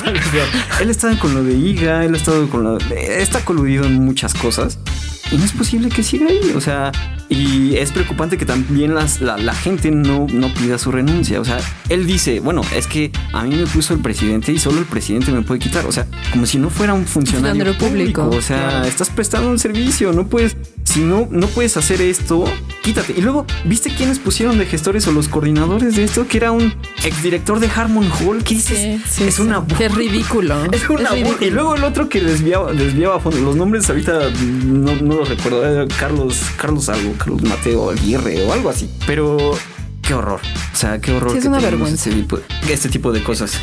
Tal 0.04 0.14
vez 0.14 0.24
va. 0.28 0.82
Él 0.82 0.90
está 0.90 1.20
con 1.20 1.34
lo 1.34 1.44
de 1.44 1.54
IGA, 1.54 2.06
él 2.06 2.14
ha 2.14 2.18
estado 2.18 2.48
con 2.50 2.64
lo 2.64 2.78
está 2.78 3.44
coludido 3.44 3.84
en 3.86 3.96
muchas 4.06 4.34
cosas 4.34 4.80
y 5.32 5.38
no 5.38 5.46
es 5.46 5.54
posible 5.54 5.90
que 5.90 6.04
siga 6.04 6.28
ahí, 6.28 6.52
o 6.56 6.62
sea, 6.62 6.92
y 7.30 7.76
es 7.76 7.92
preocupante 7.92 8.38
que 8.38 8.46
también 8.46 8.94
las, 8.94 9.22
la, 9.22 9.38
la 9.38 9.54
gente 9.54 9.92
no, 9.92 10.28
no 10.32 10.54
pida 10.54 10.78
su 10.78 10.92
renuncia, 10.92 11.42
o 11.42 11.46
sea, 11.46 11.60
él 11.90 12.06
dice, 12.06 12.40
bueno, 12.40 12.62
es 12.76 12.88
que 12.88 13.12
a 13.34 13.44
mí 13.44 13.56
me 13.56 13.66
puso 13.66 13.94
el 13.94 14.02
presidente 14.02 14.52
y 14.52 14.60
solo 14.60 14.80
el 14.80 14.86
presidente 14.86 15.32
me 15.32 15.42
puede 15.42 15.60
quitar, 15.60 15.86
o 15.86 15.92
sea, 15.92 16.08
como 16.32 16.46
si 16.46 16.60
no 16.60 16.70
fuera 16.70 16.94
un 16.94 17.06
funcionario 17.06 17.66
Funcionario 17.66 17.78
público, 17.78 18.22
público, 18.24 18.38
o 18.38 18.42
sea, 18.42 18.70
claro. 18.70 18.86
estás 18.86 19.10
prestando 19.10 19.50
un 19.50 19.60
servicio, 19.60 20.14
no 20.14 20.28
puedes, 20.28 20.56
si 20.86 21.02
no, 21.02 21.28
no 21.30 21.48
puedes 21.48 21.76
hacer 21.76 22.02
esto, 22.02 22.46
quítate. 22.82 23.14
Y 23.18 23.22
luego, 23.22 23.46
¿viste 23.66 23.90
quiénes 23.94 24.18
pusieron 24.20 24.58
de 24.58 24.66
gestores 24.66 25.06
o 25.08 25.12
los 25.12 25.28
coordinadores 25.28 25.96
de 25.98 26.04
esto? 26.06 26.26
Que 26.28 26.38
era 26.38 26.52
un 26.52 26.74
exdirector 27.04 27.60
de 27.60 27.68
Harmon 27.76 28.10
Hall, 28.22 28.44
que 28.44 28.56
dices, 28.56 28.78
Sí, 28.80 29.02
sí, 29.10 29.24
es 29.26 29.36
sí. 29.36 29.42
una 29.42 29.66
Qué 29.78 29.90
ridículo. 29.90 30.56
es 30.72 30.72
una 30.72 30.78
Es 30.78 30.88
burla. 30.88 31.10
ridículo. 31.12 31.46
Y 31.46 31.50
luego 31.50 31.76
el 31.76 31.84
otro 31.84 32.08
que 32.08 32.22
desviaba, 32.22 32.72
desviaba 32.72 33.18
a 33.18 33.20
fondo. 33.20 33.40
Los 33.42 33.56
nombres 33.58 33.90
ahorita 33.90 34.30
no, 34.66 34.96
no 34.96 35.16
los 35.16 35.28
recuerdo. 35.30 35.66
Era 35.66 35.86
Carlos, 36.00 36.40
Carlos 36.58 36.88
algo, 36.88 37.14
Carlos 37.18 37.42
Mateo 37.44 37.90
Aguirre 37.92 38.46
o 38.46 38.54
algo 38.54 38.70
así. 38.70 38.90
Pero 39.06 39.58
qué 40.02 40.14
horror. 40.14 40.40
O 40.74 40.76
sea, 40.78 41.00
qué 41.02 41.12
horror. 41.12 41.32
Sí, 41.32 41.38
es 41.40 41.44
que 41.44 41.50
una 41.50 41.60
vergüenza. 41.60 41.96
Este 42.10 42.12
tipo, 42.22 42.40
este 42.70 42.90
tipo 42.90 43.12
de 43.12 43.22
cosas. 43.24 43.60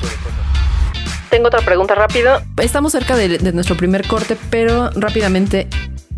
Tengo 1.30 1.46
otra 1.46 1.60
pregunta 1.62 1.94
rápido. 1.94 2.42
Estamos 2.58 2.92
cerca 2.92 3.16
de, 3.16 3.38
de 3.38 3.52
nuestro 3.52 3.74
primer 3.76 4.06
corte, 4.06 4.36
pero 4.50 4.90
rápidamente, 4.96 5.66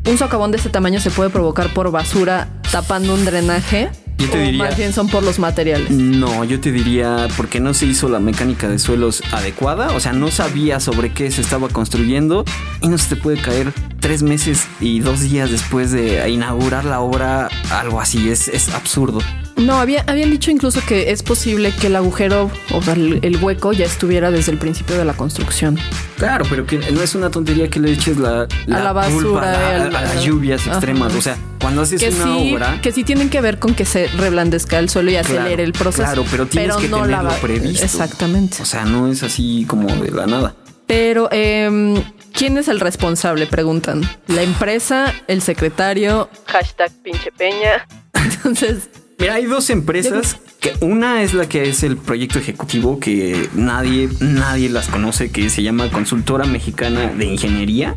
¿un 0.09 0.19
socavón 0.19 0.51
de 0.51 0.57
este 0.59 0.71
tamaño 0.71 1.01
se 1.01 1.11
puede 1.11 1.31
provocar 1.31 1.73
por 1.73 1.91
basura 1.91 2.49
tapando 2.71 3.15
un 3.15 3.25
drenaje? 3.25 3.91
Yo 4.19 4.31
te 4.31 4.39
¿O 4.39 4.43
diría- 4.45 4.65
más 4.65 4.77
bien 4.77 4.93
son 4.93 5.09
por 5.09 5.23
los 5.25 5.39
materiales? 5.41 5.91
No, 5.91 6.45
yo 6.45 6.61
te 6.61 6.71
diría 6.71 7.27
porque 7.37 7.59
no 7.59 7.75
se 7.75 7.87
hizo 7.87 8.09
la 8.09 8.21
mecánica 8.21 8.69
de 8.69 8.79
suelos 8.79 9.23
adecuada, 9.33 9.89
o 9.93 9.99
sea, 10.01 10.13
no 10.13 10.31
sabía 10.31 10.79
sobre 10.79 11.13
qué 11.13 11.31
se 11.33 11.41
estaba 11.41 11.69
construyendo 11.69 12.45
y 12.81 12.89
no 12.89 12.97
se 12.97 13.09
te 13.09 13.17
puede 13.21 13.41
caer 13.43 13.73
tres 13.99 14.23
meses 14.23 14.67
y 14.81 15.01
dos 15.01 15.21
días 15.21 15.51
después 15.51 15.91
de 15.91 16.29
inaugurar 16.31 16.85
la 16.85 17.01
obra, 17.01 17.49
algo 17.73 18.01
así, 18.01 18.29
es, 18.31 18.47
es 18.49 18.69
absurdo. 18.69 19.19
No, 19.57 19.75
había, 19.79 20.05
habían 20.09 20.31
dicho 20.31 20.51
incluso 20.51 20.81
que 20.87 21.13
es 21.13 21.23
posible 21.23 21.73
que 21.81 21.87
el 21.87 21.95
agujero, 21.97 22.51
o 22.73 22.83
sea, 22.83 22.95
el, 22.95 23.21
el 23.23 23.37
hueco 23.37 23.73
ya 23.73 23.87
estuviera 23.87 24.31
desde 24.33 24.51
el 24.51 24.59
principio 24.59 24.97
de 24.99 25.05
la 25.05 25.13
construcción. 25.15 25.79
Claro, 26.17 26.45
pero 26.51 26.67
que 26.67 26.79
no 26.79 27.01
es 27.03 27.15
una 27.15 27.31
tontería 27.31 27.71
que 27.71 27.79
le 27.79 27.93
eches 27.93 28.17
la, 28.19 28.49
la 28.67 28.93
basura, 28.93 29.23
culpa 29.23 29.43
a, 29.43 29.55
a- 29.55 29.75
al- 29.85 29.95
a 29.97 30.01
las 30.03 30.25
lluvias 30.25 30.63
Ajá. 30.63 30.73
extremas. 30.73 31.15
O 31.15 31.21
sea, 31.23 31.37
cuando 31.61 31.83
haces 31.83 32.01
Que 32.03 32.09
una 32.11 32.25
sí, 32.25 32.53
obra. 32.55 32.81
que 32.83 32.91
sí 32.91 33.05
tienen 33.05 33.31
que 33.31 33.41
ver 33.41 33.59
con 33.61 33.75
que 33.75 33.85
se 33.85 34.09
reblandezca 34.09 34.79
el 34.81 34.89
suelo 34.89 35.11
y 35.11 35.15
Claro, 35.15 35.29
acelere 35.41 35.63
el 35.63 35.73
proceso. 35.73 36.03
claro, 36.03 36.25
pero 36.31 36.47
tienes 36.47 36.75
que 36.77 36.89
tenerlo 36.89 37.23
va- 37.25 37.37
previsto. 37.41 37.85
Exactamente. 37.85 38.61
O 38.61 38.65
sea, 38.67 38.85
no 38.85 39.07
es 39.07 39.23
así 39.23 39.65
como 39.69 39.87
de 39.95 40.11
la 40.11 40.27
nada. 40.27 40.55
Pero, 40.87 41.29
em, 41.33 41.95
¿quién 42.33 42.59
es 42.59 42.67
el 42.69 42.81
responsable? 42.81 43.47
Preguntan. 43.47 44.03
La 44.27 44.43
empresa, 44.43 45.15
el 45.29 45.41
secretario. 45.43 46.29
Hashtag 46.47 46.91
pinche 47.03 47.31
peña. 47.33 47.87
Entonces, 48.15 48.91
Mira, 49.19 49.35
hay 49.35 49.45
dos 49.47 49.71
empresas. 49.71 50.39
Que 50.61 50.73
una 50.81 51.23
es 51.23 51.35
la 51.35 51.47
que 51.49 51.69
es 51.69 51.83
el 51.83 51.97
proyecto 51.97 52.39
ejecutivo 52.39 52.99
que 52.99 53.49
nadie, 53.55 54.09
nadie 54.21 54.69
las 54.71 54.89
conoce, 54.89 55.31
que 55.31 55.51
se 55.51 55.63
llama 55.63 55.91
Consultora 55.91 56.45
Mexicana 56.47 57.07
de 57.17 57.27
Ingeniería. 57.27 57.95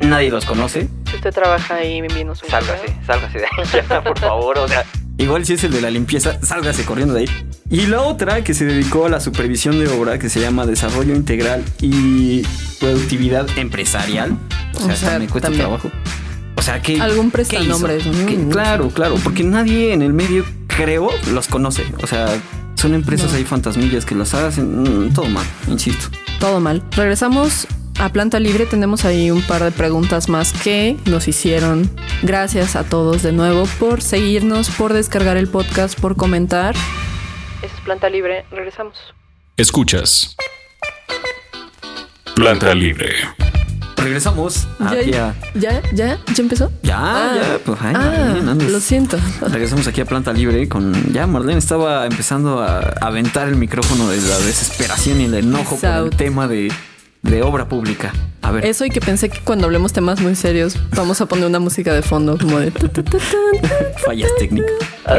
Nadie 0.00 0.30
los 0.30 0.44
conoce. 0.44 0.88
si 1.10 1.16
usted 1.16 1.32
trabaja 1.32 1.76
ahí, 1.76 2.00
su 2.34 2.46
Sálgase, 2.46 2.96
sálgase 3.06 3.38
de 3.38 3.44
ahí, 3.44 4.00
por 4.04 4.18
favor. 4.18 4.58
O 4.58 4.68
sea, 4.68 4.84
igual 5.18 5.44
si 5.46 5.54
es 5.54 5.64
el 5.64 5.72
de 5.72 5.80
la 5.80 5.90
limpieza, 5.90 6.38
sálgase 6.42 6.84
corriendo 6.84 7.14
de 7.14 7.20
ahí. 7.20 7.28
Y 7.70 7.86
la 7.86 8.02
otra 8.02 8.44
que 8.44 8.54
se 8.54 8.64
dedicó 8.64 9.06
a 9.06 9.08
la 9.08 9.20
supervisión 9.20 9.78
de 9.78 9.88
obra, 9.88 10.18
que 10.18 10.28
se 10.28 10.40
llama 10.40 10.66
Desarrollo 10.66 11.14
Integral 11.14 11.64
y 11.80 12.42
Productividad 12.78 13.46
Empresarial. 13.58 14.36
O 14.74 14.80
sea, 14.80 14.92
O 14.94 14.96
sea, 14.96 15.18
me 15.18 15.26
cuesta 15.28 15.48
también. 15.48 15.62
trabajo. 15.66 15.90
Sea, 16.66 16.82
que. 16.82 17.00
Algún. 17.00 17.30
¿Qué? 17.30 18.48
Claro, 18.50 18.90
claro, 18.90 19.14
porque 19.22 19.44
nadie 19.44 19.92
en 19.92 20.02
el 20.02 20.12
medio, 20.12 20.44
creo, 20.66 21.10
los 21.30 21.46
conoce. 21.46 21.84
O 22.02 22.08
sea, 22.08 22.26
son 22.74 22.92
empresas 22.92 23.30
No. 23.30 23.36
ahí 23.38 23.44
fantasmillas 23.44 24.04
que 24.04 24.16
las 24.16 24.34
hacen. 24.34 25.06
mm, 25.06 25.14
todo 25.14 25.26
mal, 25.26 25.46
insisto. 25.68 26.08
Todo 26.40 26.58
mal. 26.58 26.82
Regresamos 26.90 27.68
a 28.00 28.08
Planta 28.08 28.40
Libre. 28.40 28.66
Tenemos 28.66 29.04
ahí 29.04 29.30
un 29.30 29.42
par 29.42 29.62
de 29.62 29.70
preguntas 29.70 30.28
más 30.28 30.52
que 30.52 30.96
nos 31.04 31.28
hicieron. 31.28 31.88
Gracias 32.24 32.74
a 32.74 32.82
todos 32.82 33.22
de 33.22 33.30
nuevo 33.30 33.66
por 33.78 34.02
seguirnos, 34.02 34.68
por 34.70 34.92
descargar 34.92 35.36
el 35.36 35.46
podcast, 35.46 35.96
por 36.00 36.16
comentar. 36.16 36.74
Eso 37.62 37.72
es 37.76 37.80
Planta 37.84 38.10
Libre. 38.10 38.44
Regresamos. 38.50 38.98
Escuchas. 39.56 40.34
Planta 42.34 42.74
libre. 42.74 43.14
Regresamos 44.06 44.68
aquí 44.78 45.10
¿Ya, 45.10 45.30
a. 45.30 45.34
¿Ya? 45.58 45.82
¿Ya? 45.92 46.18
¿Ya 46.32 46.42
empezó? 46.42 46.70
Ya, 46.84 46.96
Ah. 46.98 47.34
ya, 47.34 47.58
pues 47.64 47.78
ay, 47.82 47.92
Ah, 47.96 48.54
lo 48.70 48.78
siento. 48.80 49.18
Regresamos 49.40 49.88
aquí 49.88 50.00
a 50.00 50.04
Planta 50.04 50.32
Libre 50.32 50.68
con. 50.68 51.12
Ya, 51.12 51.26
Marlene 51.26 51.58
estaba 51.58 52.06
empezando 52.06 52.60
a 52.62 52.78
aventar 53.00 53.48
el 53.48 53.56
micrófono 53.56 54.08
de 54.08 54.18
la 54.18 54.38
desesperación 54.38 55.20
y 55.20 55.24
el 55.24 55.34
enojo 55.34 55.76
por 55.76 55.90
el 55.90 56.10
tema 56.10 56.46
de, 56.46 56.72
de 57.22 57.42
obra 57.42 57.68
pública. 57.68 58.12
A 58.42 58.52
ver, 58.52 58.64
Eso 58.64 58.84
y 58.84 58.90
que 58.90 59.00
pensé 59.00 59.28
que 59.28 59.40
cuando 59.40 59.64
hablemos 59.66 59.92
temas 59.92 60.20
muy 60.20 60.36
serios 60.36 60.76
vamos 60.94 61.20
a 61.20 61.26
poner 61.26 61.46
una 61.46 61.58
música 61.58 61.92
de 61.92 62.02
fondo 62.02 62.38
como 62.38 62.60
de... 62.60 62.70
fallas 64.06 64.30
técnicas. 64.38 64.70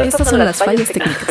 Estas 0.06 0.30
son 0.30 0.40
las 0.40 0.58
fallas 0.58 0.88
técnicas. 0.88 1.28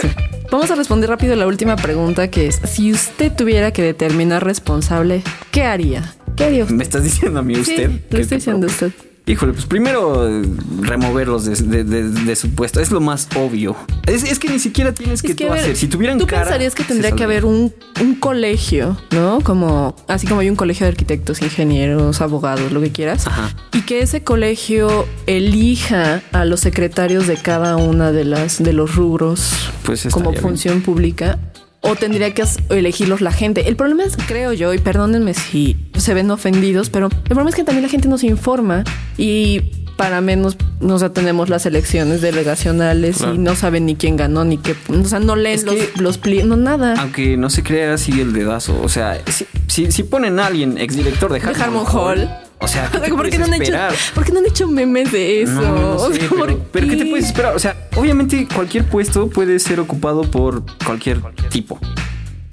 Vamos 0.52 0.70
a 0.70 0.74
responder 0.74 1.08
rápido 1.08 1.34
la 1.36 1.46
última 1.46 1.74
pregunta 1.76 2.28
que 2.28 2.48
es, 2.48 2.60
si 2.64 2.92
usted 2.92 3.32
tuviera 3.32 3.72
que 3.72 3.82
determinar 3.82 4.44
responsable, 4.44 5.22
¿qué 5.50 5.64
haría? 5.64 6.14
¿Qué 6.36 6.62
usted? 6.62 6.74
¿Me 6.74 6.82
estás 6.84 7.02
diciendo 7.04 7.40
a 7.40 7.42
mí 7.42 7.56
usted? 7.58 7.90
Sí, 7.90 8.00
lo 8.10 8.18
estoy 8.18 8.38
diciendo 8.38 8.66
a 8.66 8.70
usted. 8.70 8.92
Híjole, 9.28 9.54
pues 9.54 9.66
primero 9.66 10.28
eh, 10.28 10.44
removerlos 10.82 11.44
de, 11.46 11.56
de- 11.56 11.82
de- 11.82 12.08
de 12.10 12.36
su 12.36 12.50
puesto. 12.50 12.78
Es 12.78 12.92
lo 12.92 13.00
más 13.00 13.26
obvio. 13.34 13.74
Es, 14.06 14.22
es 14.22 14.38
que 14.38 14.48
ni 14.48 14.60
siquiera 14.60 14.92
tienes 14.92 15.20
que, 15.20 15.32
Es 15.32 15.34
que, 15.36 15.44
tú 15.46 15.50
a 15.50 15.54
ver, 15.56 15.64
hacer. 15.64 15.76
Si 15.76 15.88
tuvieran 15.88 16.16
Tú 16.18 16.28
cara, 16.28 16.42
pensarías 16.44 16.76
que 16.76 16.84
tendría 16.84 17.10
que 17.10 17.24
haber 17.24 17.44
un, 17.44 17.74
un 18.00 18.14
colegio, 18.14 18.96
¿no? 19.10 19.40
Como, 19.40 19.96
así 20.06 20.28
como 20.28 20.42
hay 20.42 20.48
un 20.48 20.54
colegio 20.54 20.86
de 20.86 20.90
arquitectos, 20.92 21.42
ingenieros, 21.42 22.20
abogados, 22.20 22.70
lo 22.70 22.80
que 22.80 22.92
quieras. 22.92 23.26
Ajá. 23.26 23.50
Y 23.72 23.80
que 23.82 23.98
ese 24.00 24.22
colegio 24.22 25.08
elija 25.26 26.22
a 26.30 26.44
los 26.44 26.60
secretarios 26.60 27.26
de 27.26 27.36
cada 27.36 27.76
una 27.78 28.12
de 28.12 28.24
las 28.24 28.62
de 28.62 28.72
los 28.72 28.94
rubros 28.94 29.50
Pues 29.82 30.06
como 30.12 30.30
bien. 30.30 30.40
función 30.42 30.82
pública. 30.82 31.40
O 31.88 31.94
tendría 31.96 32.32
que 32.34 32.44
elegirlos 32.70 33.20
la 33.20 33.32
gente. 33.32 33.68
El 33.68 33.76
problema 33.76 34.04
es, 34.04 34.16
creo 34.26 34.52
yo, 34.52 34.72
y 34.74 34.78
perdónenme 34.78 35.34
si 35.34 35.76
se 35.96 36.14
ven 36.14 36.30
ofendidos, 36.30 36.90
pero 36.90 37.06
el 37.06 37.22
problema 37.28 37.50
es 37.50 37.56
que 37.56 37.64
también 37.64 37.82
la 37.84 37.88
gente 37.88 38.08
nos 38.08 38.24
informa 38.24 38.84
y 39.16 39.60
para 39.96 40.20
menos 40.20 40.58
nos 40.80 41.10
tenemos 41.14 41.48
las 41.48 41.64
elecciones 41.64 42.20
delegacionales 42.20 43.16
Claro. 43.16 43.34
y 43.34 43.38
no 43.38 43.56
saben 43.56 43.86
ni 43.86 43.96
quién 43.96 44.16
ganó 44.16 44.44
ni 44.44 44.58
qué. 44.58 44.74
O 44.90 45.04
sea, 45.04 45.20
no 45.20 45.36
leen 45.36 45.54
Es 45.54 45.64
los, 45.64 45.74
que- 45.74 45.90
los 45.96 46.20
pli- 46.20 46.44
no 46.44 46.56
nada. 46.56 46.94
Aunque 46.98 47.36
no 47.38 47.48
se 47.48 47.62
crea, 47.62 47.96
sigue 47.96 48.20
el 48.22 48.32
dedazo. 48.34 48.78
O 48.82 48.88
sea, 48.90 49.18
si, 49.26 49.46
si, 49.68 49.90
si 49.92 50.02
ponen 50.02 50.38
a 50.38 50.46
alguien 50.46 50.76
exdirector 50.76 51.32
de 51.32 51.40
Harmon 51.40 51.86
Hall. 51.86 52.28
O 52.58 52.68
sea, 52.68 52.90
¿qué 52.90 52.98
te 52.98 53.10
¿Por 53.10 53.28
qué, 53.28 53.38
no 53.38 53.44
han 53.44 53.54
hecho? 53.54 53.72
¿Por 54.14 54.24
qué 54.24 54.32
no 54.32 54.38
han 54.38 54.46
hecho 54.46 54.66
memes 54.66 55.12
de 55.12 55.42
eso? 55.42 55.52
No, 55.52 55.76
no 55.76 55.94
O 55.94 56.12
sé, 56.12 56.20
sea, 56.20 56.28
pero, 56.30 56.58
¿por 56.58 56.58
pero 56.72 56.88
¿qué 56.88 56.96
te 56.96 57.06
puedes 57.06 57.26
esperar? 57.26 57.54
O 57.54 57.58
sea, 57.58 57.88
obviamente 57.96 58.48
cualquier 58.54 58.84
puesto 58.84 59.28
puede 59.28 59.58
ser 59.58 59.78
ocupado 59.78 60.22
por 60.22 60.62
cualquier 60.84 61.20
tipo. 61.50 61.78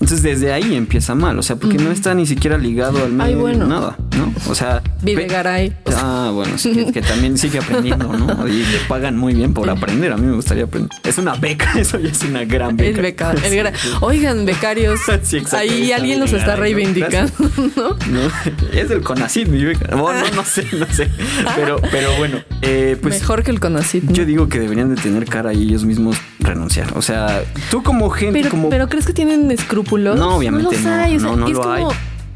Entonces 0.03 0.21
desde 0.21 0.51
ahí 0.51 0.75
empieza 0.75 1.15
mal, 1.15 1.39
o 1.39 1.41
sea, 1.43 1.55
porque 1.55 1.77
no 1.77 1.89
está 1.89 2.13
ni 2.13 2.25
siquiera 2.25 2.57
ligado 2.57 3.01
al 3.05 3.13
medio, 3.13 3.23
Ay, 3.23 3.35
bueno. 3.35 3.65
nada, 3.67 3.97
¿no? 4.17 4.33
O 4.49 4.53
sea, 4.53 4.81
Vive 5.01 5.21
ve- 5.23 5.27
Garay. 5.29 5.73
Ah, 5.95 6.29
bueno, 6.33 6.57
sí, 6.57 6.73
que, 6.73 6.91
que 6.91 7.01
también 7.13 7.37
sigue 7.37 7.59
aprendiendo, 7.59 8.11
¿no? 8.11 8.45
Y 8.45 8.65
le 8.65 8.79
pagan 8.89 9.17
muy 9.17 9.33
bien 9.33 9.53
por 9.53 9.69
aprender. 9.69 10.11
A 10.11 10.17
mí 10.17 10.25
me 10.27 10.33
gustaría 10.35 10.65
aprender. 10.65 10.89
Es 11.05 11.17
una 11.17 11.35
beca, 11.35 11.71
eso 11.79 11.97
ya 11.99 12.09
es 12.09 12.21
una 12.23 12.43
gran 12.43 12.75
beca. 12.75 12.97
el 12.97 13.01
beca, 13.01 13.31
el 13.31 13.53
gra- 13.53 13.73
Oigan, 14.01 14.45
becarios, 14.45 14.99
Sí, 15.23 15.41
ahí 15.53 15.93
alguien 15.93 16.19
los 16.19 16.33
está 16.33 16.57
reivindicando, 16.57 17.31
¿no? 17.77 17.89
No, 18.09 18.29
es 18.73 18.89
del 18.89 19.01
CONACYT, 19.03 19.47
mi 19.47 19.63
beca. 19.63 19.95
Bueno, 19.95 20.19
no, 20.31 20.35
no 20.35 20.43
sé, 20.43 20.67
no 20.77 20.85
sé. 20.87 21.07
Pero, 21.55 21.77
pero 21.91 22.09
bueno, 22.17 22.39
eh, 22.61 22.97
pues 23.01 23.21
Mejor 23.21 23.43
que 23.43 23.51
el 23.51 23.61
Conacit. 23.61 24.03
¿no? 24.03 24.11
yo 24.11 24.25
digo 24.25 24.49
que 24.49 24.59
deberían 24.59 24.93
de 24.93 25.01
tener 25.01 25.23
cara 25.25 25.53
y 25.53 25.63
ellos 25.63 25.85
mismos 25.85 26.17
renunciar. 26.43 26.95
O 26.97 27.01
sea, 27.01 27.43
tú 27.71 27.83
como 27.83 28.09
gente, 28.09 28.33
pero, 28.39 28.49
como 28.51 28.69
pero 28.69 28.87
¿crees 28.89 29.05
que 29.05 29.13
tienen 29.13 29.49
escrúpulos? 29.51 30.17
No, 30.17 30.35
obviamente 30.37 30.75
los 30.75 30.81
no. 30.83 30.91
hay, 30.93 31.17
o 31.17 31.19
sea, 31.19 31.29
No, 31.29 31.35
no 31.35 31.47
es 31.47 31.53
lo 31.53 31.61
como, 31.61 31.73
hay. 31.73 31.83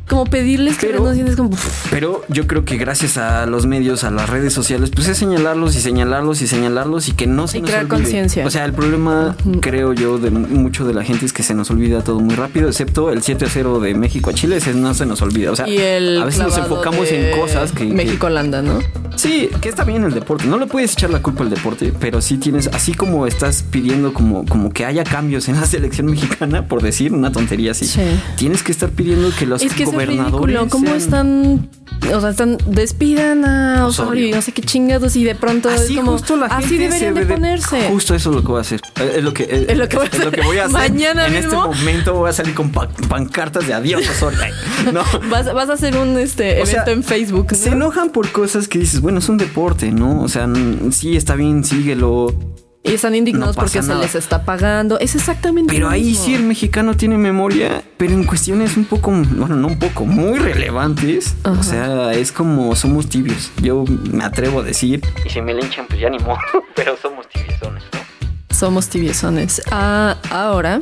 como 0.08 0.26
pedirles 0.26 0.78
que 0.78 0.88
renuncien, 0.88 1.28
es 1.28 1.36
como... 1.36 1.50
Pero 1.92 2.24
yo 2.30 2.48
creo 2.48 2.64
que 2.66 2.78
gracias 2.78 3.18
a 3.18 3.46
los 3.46 3.66
medios, 3.66 4.04
a 4.06 4.12
las 4.12 4.30
redes 4.30 4.54
sociales, 4.54 4.90
pues 4.94 5.08
es 5.10 5.18
señalarlos 5.18 5.76
y 5.76 5.82
señalarlos 5.82 6.42
y 6.42 6.48
señalarlos 6.48 7.08
y 7.10 7.12
que 7.14 7.28
no 7.28 7.48
se 7.48 7.58
Y 7.58 7.62
nos 7.62 7.70
crear 7.72 7.88
conciencia. 7.88 8.46
O 8.46 8.50
sea, 8.50 8.64
el 8.66 8.74
problema, 8.74 9.36
creo 9.62 9.94
yo, 9.94 10.18
de 10.18 10.30
mucho 10.32 10.86
de 10.86 10.94
la 10.94 11.04
gente 11.04 11.26
es 11.26 11.34
que 11.34 11.44
se 11.44 11.54
nos 11.54 11.70
olvida 11.72 12.02
todo 12.04 12.20
muy 12.22 12.36
rápido, 12.36 12.68
excepto 12.70 13.12
el 13.12 13.22
7 13.22 13.46
a 13.46 13.50
0 13.50 13.80
de 13.82 13.94
México 13.96 14.30
a 14.30 14.34
Chile, 14.34 14.58
ese 14.58 14.74
no 14.74 14.94
se 14.94 15.06
nos 15.06 15.22
olvida. 15.22 15.52
O 15.52 15.56
sea, 15.56 15.68
y 15.68 15.78
el 15.78 16.22
a 16.22 16.26
veces 16.26 16.42
nos 16.42 16.58
enfocamos 16.58 17.12
en 17.12 17.38
cosas 17.40 17.72
que... 17.74 17.88
que- 17.88 17.94
México-Holanda, 17.94 18.62
¿no? 18.62 18.80
Sí, 19.18 19.50
que 19.62 19.70
está 19.70 19.84
bien 19.84 20.04
el 20.04 20.14
deporte. 20.14 20.46
No 20.46 20.58
le 20.58 20.68
puedes 20.68 20.94
echar 20.94 21.10
la 21.10 21.22
culpa 21.22 21.44
al 21.44 21.50
deporte, 21.50 21.94
pero 22.00 22.22
sí 22.22 22.38
tienes, 22.38 22.68
así 22.68 22.94
como 22.94 23.28
estás 23.28 23.64
pidiendo 23.64 24.14
como, 24.14 24.46
como 24.46 24.72
que 24.72 24.86
haya 24.86 25.04
cambios 25.04 25.48
en 25.50 25.60
la 25.60 25.66
selección 25.66 26.08
mexicana, 26.08 26.68
por 26.68 26.82
decir 26.82 27.14
una 27.14 27.32
tontería 27.32 27.72
así, 27.72 27.86
Sí. 27.86 28.02
tienes 28.38 28.64
que 28.64 28.72
estar 28.72 28.90
pidiendo 28.90 29.30
que 29.38 29.46
los 29.46 29.62
Es 29.62 29.74
que 29.74 29.84
es 29.84 29.92
gobernadores 29.92 30.46
ridículo. 30.56 30.70
¿Cómo 30.70 30.86
sean- 30.88 30.98
están? 30.98 31.70
O 32.14 32.22
sea, 32.22 32.30
están 32.30 32.58
despidan 32.68 33.44
a 33.44 33.86
Osorio 33.88 34.28
y 34.28 34.32
no 34.32 34.42
sé 34.42 34.52
qué 34.52 34.62
chingados 34.62 35.16
y 35.16 35.24
de 35.24 35.36
pronto 35.36 35.68
Así 35.68 35.94
es 35.94 36.00
como 36.00 36.12
justo 36.14 36.38
la 36.38 36.48
gente 36.50 36.66
así 36.66 36.78
deberían 36.78 37.14
de 37.16 37.26
ponerse. 37.26 37.82
Justo 37.90 38.14
eso 38.16 38.30
es 38.30 38.36
lo 38.36 38.42
que 38.44 38.48
voy 38.50 38.58
a 38.60 38.62
hacer. 38.62 38.82
Eh, 39.00 39.14
Es 39.18 39.24
lo 39.24 39.34
que, 39.34 39.44
eh, 39.44 39.66
Es 39.70 39.78
lo 39.78 39.90
que 39.90 39.98
voy 39.98 40.06
a 40.06 40.10
es 40.10 40.20
lo 40.20 40.28
hacer. 40.28 40.40
que 40.40 40.46
voy 40.46 40.58
a 40.58 40.66
hacer. 40.66 40.74
Mañana 40.74 41.28
en 41.28 41.34
mismo. 41.34 41.66
este 41.66 41.80
momento 41.80 42.14
voy 42.14 42.30
a 42.30 42.34
salir 42.34 42.54
con 42.54 42.72
pa- 42.72 42.88
pancartas 43.10 43.66
de 43.68 43.74
adiós 43.74 44.08
Osorio. 44.10 44.40
No. 44.94 45.02
Vas, 45.30 45.52
vas 45.54 45.70
a 45.70 45.74
hacer 45.74 45.98
un 45.98 46.18
este 46.18 46.62
O 46.62 46.66
sea, 46.66 46.84
evento 46.84 46.92
en 46.92 47.04
Facebook. 47.04 47.48
¿no? 47.52 47.58
Se 47.58 47.70
enojan 47.70 48.10
por 48.12 48.32
cosas 48.32 48.68
que 48.68 48.80
dices, 48.80 49.02
bueno, 49.08 49.20
es 49.20 49.30
un 49.30 49.38
deporte, 49.38 49.90
¿no? 49.90 50.22
O 50.22 50.28
sea, 50.28 50.50
sí, 50.92 51.16
está 51.16 51.36
bien, 51.36 51.64
síguelo. 51.64 52.36
Y 52.84 52.92
están 52.92 53.16
indignados 53.16 53.56
No 53.56 53.62
porque 53.62 53.82
se 53.82 53.96
les 53.96 54.16
está 54.16 54.44
pagando. 54.44 55.00
Es 55.00 55.16
exactamente 55.16 55.74
Pero 55.74 55.86
lo 55.86 55.94
ahí 55.94 56.04
mismo. 56.04 56.26
sí 56.26 56.36
el 56.36 56.44
mexicano 56.44 56.94
tiene 56.94 57.18
memoria, 57.18 57.86
pero 57.96 58.12
en 58.12 58.26
cuestiones 58.26 58.76
un 58.76 58.84
poco, 58.84 59.12
bueno, 59.12 59.56
no 59.56 59.68
un 59.68 59.80
poco, 59.80 60.06
muy 60.06 60.40
relevantes. 60.40 61.36
Ajá. 61.46 61.58
O 61.58 61.64
sea, 61.64 62.14
es 62.16 62.34
como 62.34 62.76
somos 62.76 63.08
tibios. 63.08 63.50
Yo 63.62 63.86
me 64.12 64.26
atrevo 64.26 64.60
a 64.60 64.64
decir. 64.64 65.02
Y 65.26 65.30
si 65.30 65.42
me 65.42 65.54
linchan, 65.54 65.86
pues 65.88 66.02
ya 66.02 66.10
ni 66.10 66.20
modo. 66.20 66.40
Pero 66.76 66.98
somos 67.02 67.30
tibiosones, 67.30 67.84
¿no? 67.94 68.54
Somos 68.54 68.90
tibiezones. 68.90 69.62
Ah, 69.72 70.18
ahora, 70.30 70.82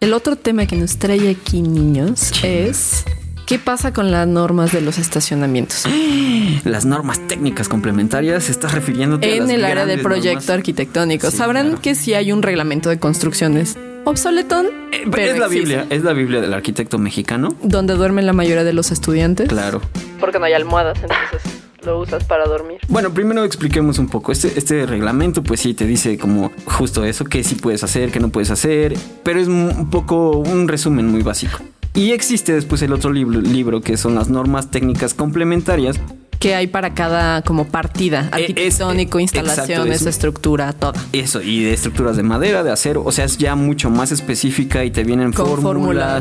el 0.00 0.12
otro 0.12 0.34
tema 0.34 0.66
que 0.66 0.74
nos 0.74 0.96
trae 0.96 1.30
aquí, 1.30 1.62
niños, 1.62 2.32
es 2.42 3.04
qué 3.50 3.58
pasa 3.58 3.92
con 3.92 4.12
las 4.12 4.28
normas 4.28 4.70
de 4.70 4.80
los 4.80 4.96
estacionamientos. 4.98 5.82
Las 6.64 6.84
normas 6.84 7.18
técnicas 7.26 7.68
complementarias, 7.68 8.44
se 8.44 8.52
está 8.52 8.68
refiriéndote 8.68 9.26
a 9.26 9.34
en 9.34 9.40
las 9.40 9.50
el 9.50 9.64
área 9.64 9.86
del 9.86 10.02
proyecto 10.02 10.38
normas? 10.38 10.50
arquitectónico. 10.50 11.30
Sí, 11.32 11.36
Sabrán 11.36 11.66
claro. 11.70 11.82
que 11.82 11.94
sí 11.96 12.14
hay 12.14 12.30
un 12.30 12.42
reglamento 12.42 12.90
de 12.90 13.00
construcciones 13.00 13.76
obsoletón, 14.04 14.66
Eh, 14.92 15.02
pero 15.10 15.32
es 15.32 15.38
la 15.38 15.46
existe, 15.46 15.54
Biblia, 15.58 15.86
es 15.90 16.04
la 16.04 16.12
Biblia 16.12 16.40
del 16.40 16.54
arquitecto 16.54 16.98
mexicano. 16.98 17.48
donde 17.60 17.94
duermen 17.94 18.24
la 18.24 18.32
mayoría 18.32 18.62
de 18.62 18.72
los 18.72 18.92
estudiantes. 18.92 19.48
Claro. 19.48 19.80
Porque 20.20 20.38
no 20.38 20.44
hay 20.44 20.52
almohadas, 20.52 20.98
entonces 21.02 21.60
lo 21.84 21.98
usas 21.98 22.22
para 22.22 22.44
dormir. 22.46 22.78
Bueno, 22.88 23.12
primero 23.12 23.42
expliquemos 23.44 23.98
un 23.98 24.08
poco. 24.08 24.30
Este, 24.30 24.52
este 24.56 24.86
reglamento, 24.86 25.42
pues 25.42 25.58
sí, 25.60 25.74
te 25.74 25.86
dice 25.86 26.18
como 26.18 26.52
justo 26.66 27.04
eso, 27.04 27.24
que 27.24 27.42
sí 27.42 27.56
puedes 27.56 27.82
hacer, 27.82 28.12
que 28.12 28.20
no 28.20 28.28
puedes 28.28 28.50
hacer, 28.52 28.94
pero 29.24 29.40
es 29.40 29.48
un 29.48 29.90
poco 29.90 30.30
un 30.38 30.68
resumen 30.68 31.06
muy 31.08 31.22
básico. 31.22 31.58
Y 31.94 32.12
existe 32.12 32.52
después 32.52 32.82
el 32.82 32.92
otro 32.92 33.12
libro, 33.12 33.40
libro 33.40 33.80
que 33.80 33.96
son 33.96 34.14
las 34.14 34.28
normas 34.28 34.70
técnicas 34.70 35.12
complementarias. 35.14 35.98
Que 36.38 36.54
hay 36.54 36.68
para 36.68 36.94
cada 36.94 37.42
como 37.42 37.66
partida, 37.68 38.22
Eh, 38.32 38.42
arquitectónico, 38.42 39.18
es- 39.18 39.22
instalaciones, 39.24 39.68
exacto, 39.86 39.92
es- 39.92 40.06
estructura, 40.06 40.72
todo. 40.72 40.94
Eso, 41.12 41.42
y 41.42 41.64
de 41.64 41.74
estructuras 41.74 42.16
de 42.16 42.22
madera, 42.22 42.62
de 42.62 42.70
acero, 42.70 43.02
o 43.04 43.12
sea, 43.12 43.24
es 43.26 43.36
ya 43.38 43.56
mucho 43.56 43.90
más 43.90 44.10
específica 44.12 44.84
y 44.84 44.90
te 44.90 45.04
vienen 45.04 45.32
Con 45.32 45.46
fórmulas, 45.46 45.64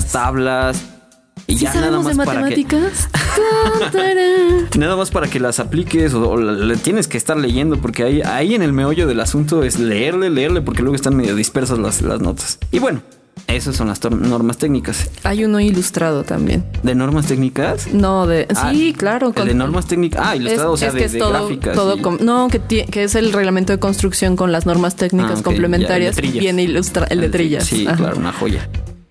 fórmulas. 0.04 0.12
tablas. 0.12 0.84
Y 1.48 1.54
¿Sí 1.58 1.64
ya 1.64 1.70
nada 1.74 1.86
sabemos 1.86 2.06
más 2.06 2.18
de 2.18 2.26
para 2.26 2.38
que 2.50 2.64
matemáticas? 2.64 3.10
Ta, 3.80 3.92
tarán. 3.92 4.68
nada 4.78 4.96
más 4.98 5.10
para 5.10 5.28
que 5.28 5.40
las 5.40 5.60
apliques 5.60 6.14
o, 6.14 6.32
o 6.32 6.38
le 6.38 6.76
tienes 6.76 7.08
que 7.08 7.18
estar 7.18 7.38
leyendo 7.38 7.78
porque 7.78 8.04
ahí, 8.04 8.22
ahí 8.22 8.56
en 8.56 8.62
el 8.62 8.74
meollo 8.74 9.08
del 9.08 9.20
asunto 9.22 9.64
es 9.64 9.80
leerle, 9.80 10.30
leerle 10.30 10.62
porque 10.62 10.82
luego 10.82 10.96
están 10.96 11.16
medio 11.16 11.34
dispersas 11.36 11.80
las, 11.80 12.02
las 12.02 12.20
notas. 12.20 12.60
Y 12.72 12.80
bueno, 12.80 13.02
esas 13.56 13.76
son 13.76 13.88
las 13.88 14.00
normas 14.12 14.58
técnicas. 14.58 15.10
hay 15.24 15.44
uno 15.46 15.60
ilustrado 15.60 16.24
también. 16.24 16.64
¿De 16.84 16.96
normas 16.96 17.28
técnicas? 17.28 17.88
No, 17.94 18.28
de... 18.28 18.48
Ah, 18.56 18.72
sí, 18.72 18.94
claro. 18.98 19.34
El 19.36 19.48
de 19.48 19.54
normas 19.54 19.86
técnicas. 19.88 20.22
Ah, 20.24 20.34
Es, 20.36 20.42
ilustrado, 20.42 20.72
o 20.74 20.78
sea, 20.78 20.88
es 20.90 20.94
de, 20.94 21.00
que 21.00 21.06
es 21.06 21.12
de 21.14 21.20
todo, 21.20 21.30
gráficas. 21.32 21.76
todo 21.76 21.98
y- 21.98 22.02
com- 22.02 22.18
no, 22.22 22.48
que, 22.50 22.60
que 22.86 23.04
es 23.04 23.16
el 23.16 23.34
reglamento 23.34 23.74
de 23.74 23.80
construcción 23.80 24.36
con 24.36 24.52
las 24.52 24.66
normas 24.66 24.96
técnicas 24.96 25.40
Ah, 25.40 25.44
complementarias. 25.44 26.16
ya, 26.16 26.22
el 26.22 26.32
de 26.32 26.32
el 27.10 27.22
de 27.22 27.30
trillas. 27.30 27.66
Sí, 27.66 27.86
Ajá. 27.88 27.98
claro, 27.98 28.18
una 28.18 28.32
joya. 28.34 28.68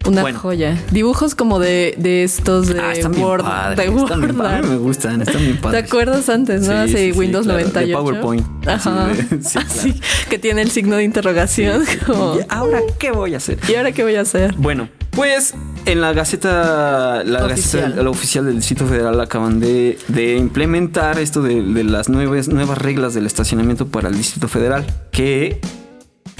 Una 0.06 0.22
Bueno. 0.22 0.38
joya. 0.38 0.78
Dibujos 0.90 1.34
como 1.34 1.58
de, 1.58 1.94
de 1.98 2.22
estos 2.24 2.68
de 2.68 2.80
Ah, 2.80 2.92
están 2.92 3.12
bien 3.12 3.24
Word. 3.26 3.42
padres, 3.42 3.76
de 3.76 3.84
están 3.84 4.20
bien 4.20 4.36
Word 4.36 4.46
padres, 4.48 4.66
me 4.70 4.76
gustan, 4.76 5.20
están 5.22 5.40
bien 5.42 5.56
¿Te 5.56 5.62
padres. 5.62 5.84
acuerdas 5.84 6.28
antes, 6.28 6.60
no? 6.62 6.66
Sí, 6.66 6.72
Así 6.72 6.92
sí, 7.08 7.12
sí, 7.12 7.18
Windows 7.18 7.44
claro, 7.44 7.58
de 7.58 7.64
98. 7.64 7.98
PowerPoint. 7.98 8.46
Ajá. 8.68 9.06
Así 9.10 9.22
de- 9.22 9.42
sí, 9.42 9.58
Así, 9.58 10.00
que 10.30 10.38
tiene 10.38 10.62
el 10.62 10.70
signo 10.70 10.96
de 10.96 11.04
interrogación. 11.04 11.84
como, 12.06 12.36
¿Y 12.38 12.44
ahora 12.48 12.80
qué 12.98 13.10
voy 13.10 13.34
a 13.34 13.36
hacer? 13.38 13.58
¿Y 13.68 13.74
ahora 13.74 13.92
qué 13.92 14.02
voy 14.04 14.14
a 14.14 14.22
hacer? 14.22 14.54
Bueno, 14.56 14.88
pues 15.10 15.54
en 15.84 16.00
la 16.00 16.12
Gaceta, 16.14 17.22
la 17.24 17.44
Oficial. 17.44 17.82
Gaceta 17.82 18.02
la 18.02 18.10
oficial 18.10 18.44
del 18.46 18.54
Distrito 18.56 18.86
Federal 18.86 19.20
acaban 19.20 19.58
de, 19.60 19.98
de 20.08 20.36
implementar 20.36 21.18
esto 21.18 21.42
de, 21.42 21.60
de 21.62 21.84
las 21.84 22.08
nuevas, 22.08 22.48
nuevas 22.48 22.78
reglas 22.78 23.14
del 23.14 23.26
estacionamiento 23.26 23.88
para 23.88 24.08
el 24.08 24.16
Distrito 24.16 24.48
Federal, 24.48 24.86
que 25.10 25.60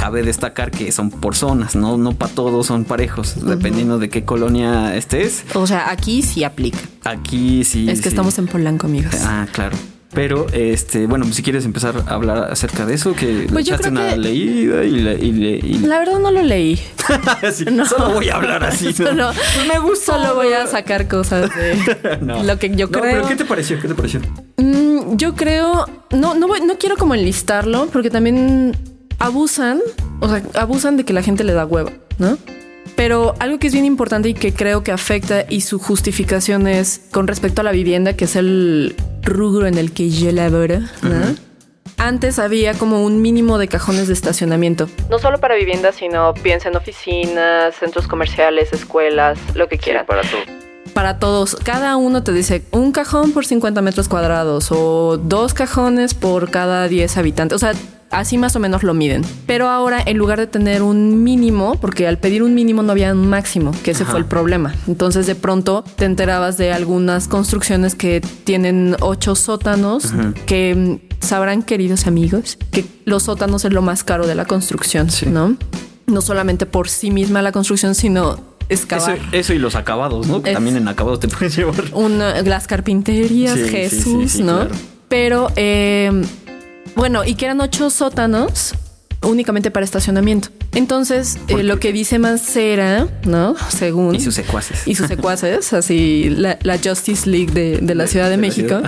cabe 0.09 0.23
destacar 0.23 0.71
que 0.71 0.91
son 0.91 1.11
por 1.11 1.37
zonas, 1.37 1.77
no, 1.77 1.99
no 1.99 2.13
para 2.15 2.33
todos 2.33 2.65
son 2.67 2.87
parejos, 2.87 3.45
dependiendo 3.45 3.99
de 3.99 4.09
qué 4.09 4.25
colonia 4.25 4.97
estés. 4.97 5.45
O 5.53 5.67
sea, 5.67 5.91
aquí 5.91 6.23
sí 6.23 6.45
aplica. 6.45 6.79
Aquí 7.05 7.63
sí. 7.63 7.91
es 7.91 7.99
que 7.99 8.05
sí. 8.05 8.09
estamos 8.09 8.39
en 8.39 8.47
Polanco, 8.47 8.87
amigos. 8.87 9.15
Ah, 9.21 9.47
claro. 9.53 9.77
Pero, 10.15 10.47
este, 10.55 11.07
bueno, 11.07 11.27
si 11.31 11.43
quieres 11.43 11.67
empezar 11.67 11.95
a 12.07 12.15
hablar 12.15 12.51
acerca 12.51 12.87
de 12.87 12.95
eso, 12.95 13.13
que 13.15 13.27
le 13.27 13.47
Pues 13.49 13.67
yo 13.67 13.75
echaste 13.75 13.91
una 13.91 14.09
que- 14.09 14.17
leída 14.17 14.83
y, 14.83 14.91
le- 14.93 15.19
y, 15.23 15.33
le- 15.33 15.59
y- 15.59 15.79
La 15.81 15.99
verdad 15.99 16.19
no 16.21 16.31
lo 16.31 16.43
leí. 16.43 16.81
Sí, 17.53 17.67
No. 17.71 17.85
Solo 17.85 18.15
voy 18.15 18.31
a 18.31 18.37
hablar 18.37 18.65
así. 18.65 18.87
¿no? 18.87 18.93
Solo, 19.09 19.31
me 19.69 19.79
gusta. 19.79 20.15
Solo 20.15 20.35
voy 20.37 20.55
a 20.55 20.67
sacar 20.67 21.07
cosas 21.07 21.51
de 21.55 22.19
No. 22.23 22.43
lo 22.43 22.59
que 22.59 22.71
yo 22.75 22.87
No, 22.87 22.93
creo. 22.93 23.03
pero 23.17 23.29
¿qué 23.29 23.37
te 23.37 23.45
pareció? 23.45 23.79
¿Qué 23.79 23.89
te 23.89 23.95
pareció? 23.95 24.21
Mm, 24.57 25.17
yo 25.19 25.35
creo, 25.35 25.85
no, 26.13 26.35
no, 26.35 26.49
voy- 26.49 26.63
no 26.63 26.79
quiero 26.79 26.97
como 26.97 27.15
enlistarlo 27.15 27.89
porque 27.93 28.09
también 28.09 28.75
abusan, 29.19 29.81
o 30.21 30.29
sea, 30.29 30.43
abusan 30.55 30.97
de 30.97 31.05
que 31.05 31.13
la 31.13 31.23
gente 31.23 31.45
le 31.45 31.53
da 31.53 31.65
hueva, 31.67 31.93
¿no? 32.19 32.39
Pero 32.97 33.35
algo 33.39 33.59
que 33.59 33.69
es 33.69 33.73
bien 33.73 33.85
importante 33.85 34.29
y 34.29 34.35
que 34.35 34.53
creo 34.53 34.83
que 34.83 34.91
afecta 34.91 35.45
y 35.49 35.61
su 35.61 35.79
justificación 35.79 36.67
es 36.67 37.01
con 37.13 37.29
respecto 37.29 37.61
a 37.61 37.65
la 37.65 37.71
vivienda, 37.71 38.15
que 38.15 38.25
es 38.25 38.35
el 38.35 38.97
rubro 39.23 39.67
en 39.67 39.79
el 39.79 39.93
que 39.93 40.11
yo 40.11 40.33
laboro, 40.33 40.81
¿no? 41.03 41.49
Antes 41.97 42.39
había 42.39 42.75
como 42.75 43.05
un 43.05 43.23
mínimo 43.23 43.59
de 43.59 43.67
cajones 43.69 44.07
de 44.07 44.15
estacionamiento. 44.15 44.89
No 45.11 45.19
solo 45.19 45.39
para 45.39 45.57
viviendas, 45.57 45.97
sino 45.97 46.33
piensa 46.35 46.69
en 46.69 46.77
oficinas, 46.77 47.75
centros 47.75 48.07
comerciales, 48.07 48.73
escuelas, 48.73 49.39
lo 49.55 49.69
que 49.69 49.79
quieran 49.79 50.07
para 50.07 50.23
todo. 50.23 50.41
para 50.95 51.19
todos. 51.19 51.57
Cada 51.57 51.97
uno 51.97 52.23
te 52.25 52.33
dice 52.33 52.63
un 52.73 52.93
cajón 52.93 53.33
por 53.33 53.47
50 53.47 53.83
metros 53.83 54.09
cuadrados 54.09 54.71
o 54.71 55.19
dos 55.19 55.55
cajones 55.55 56.15
por 56.15 56.51
cada 56.51 56.89
10 56.89 57.17
habitantes. 57.19 57.55
O 57.57 57.59
sea, 57.59 57.73
así 58.11 58.39
más 58.39 58.57
o 58.57 58.61
menos 58.61 58.83
lo 58.83 58.95
miden. 58.95 59.23
Pero 59.47 59.69
ahora, 59.69 60.03
en 60.05 60.17
lugar 60.19 60.39
de 60.39 60.47
tener 60.47 60.83
un 60.83 61.23
mínimo, 61.23 61.77
porque 61.81 62.07
al 62.07 62.19
pedir 62.19 62.43
un 62.43 62.55
mínimo 62.55 62.83
no 62.83 62.93
había 62.93 63.13
un 63.13 63.29
máximo, 63.29 63.73
que 63.83 63.91
ese 63.93 64.03
Ajá. 64.05 64.13
fue 64.13 64.21
el 64.21 64.27
problema. 64.27 64.75
Entonces, 64.87 65.27
de 65.27 65.35
pronto 65.35 65.85
te 65.97 66.05
enterabas 66.05 66.57
de 66.57 66.73
algunas 66.73 67.29
construcciones 67.29 67.95
que 67.95 68.21
tienen 68.45 68.97
ocho 69.01 69.35
sótanos, 69.35 70.13
que 70.47 71.01
mm, 71.01 71.25
sabrán, 71.25 71.63
queridos 71.63 72.07
amigos, 72.07 72.59
que 72.71 72.85
los 73.05 73.25
sótanos 73.25 73.65
es 73.65 73.73
lo 73.73 73.83
más 73.83 74.05
caro 74.05 74.27
de 74.27 74.35
la 74.35 74.45
construcción, 74.47 75.11
Sí. 75.11 75.27
¿no? 75.27 75.57
No 76.07 76.23
solamente 76.23 76.65
por 76.65 76.89
sí 76.89 77.11
misma 77.11 77.43
la 77.43 77.53
construcción, 77.53 77.95
sino 77.95 78.41
excavar. 78.71 79.19
eso 79.33 79.53
y 79.53 79.59
los 79.59 79.75
acabados, 79.75 80.27
¿no? 80.27 80.41
Es- 80.45 80.55
también 80.55 80.77
en 80.77 80.89
acabados 80.89 81.21
te 81.21 81.29
puedes 81.29 81.55
llevar. 81.57 81.75
una, 81.93 82.41
las 82.43 82.67
carpinterías, 82.67 83.55
sí, 83.55 83.69
Jesús, 83.69 84.03
sí, 84.33 84.39
sí, 84.39 84.43
¿no? 84.43 84.57
claro. 84.61 84.75
Pero, 85.09 85.49
eh, 85.57 86.23
bueno, 86.99 87.25
y 87.25 87.37
que 87.37 87.45
eran 87.45 87.61
ocho 87.61 87.91
sótanos 87.91 88.75
únicamente 89.23 89.71
para 89.71 89.85
estacionamiento. 89.85 90.49
Entonces, 90.75 91.39
eh, 91.47 91.63
lo 91.63 91.79
que 91.79 91.93
dice 91.93 92.19
Mancera, 92.19 93.07
¿no? 93.25 93.55
Según... 93.69 94.17
Y 94.17 94.21
sus 94.21 94.35
secuaces. 94.35 94.87
Y 94.87 94.97
sus 94.97 95.07
secuaces, 95.07 95.73
así 95.73 96.29
la, 96.29 96.59
la 96.63 96.77
Justice 96.77 97.31
League 97.31 97.53
de, 97.53 97.79
de 97.79 97.95
la 97.95 98.09
Ciudad 98.09 98.27
de, 98.27 98.33
de 98.33 98.37
México. 98.39 98.83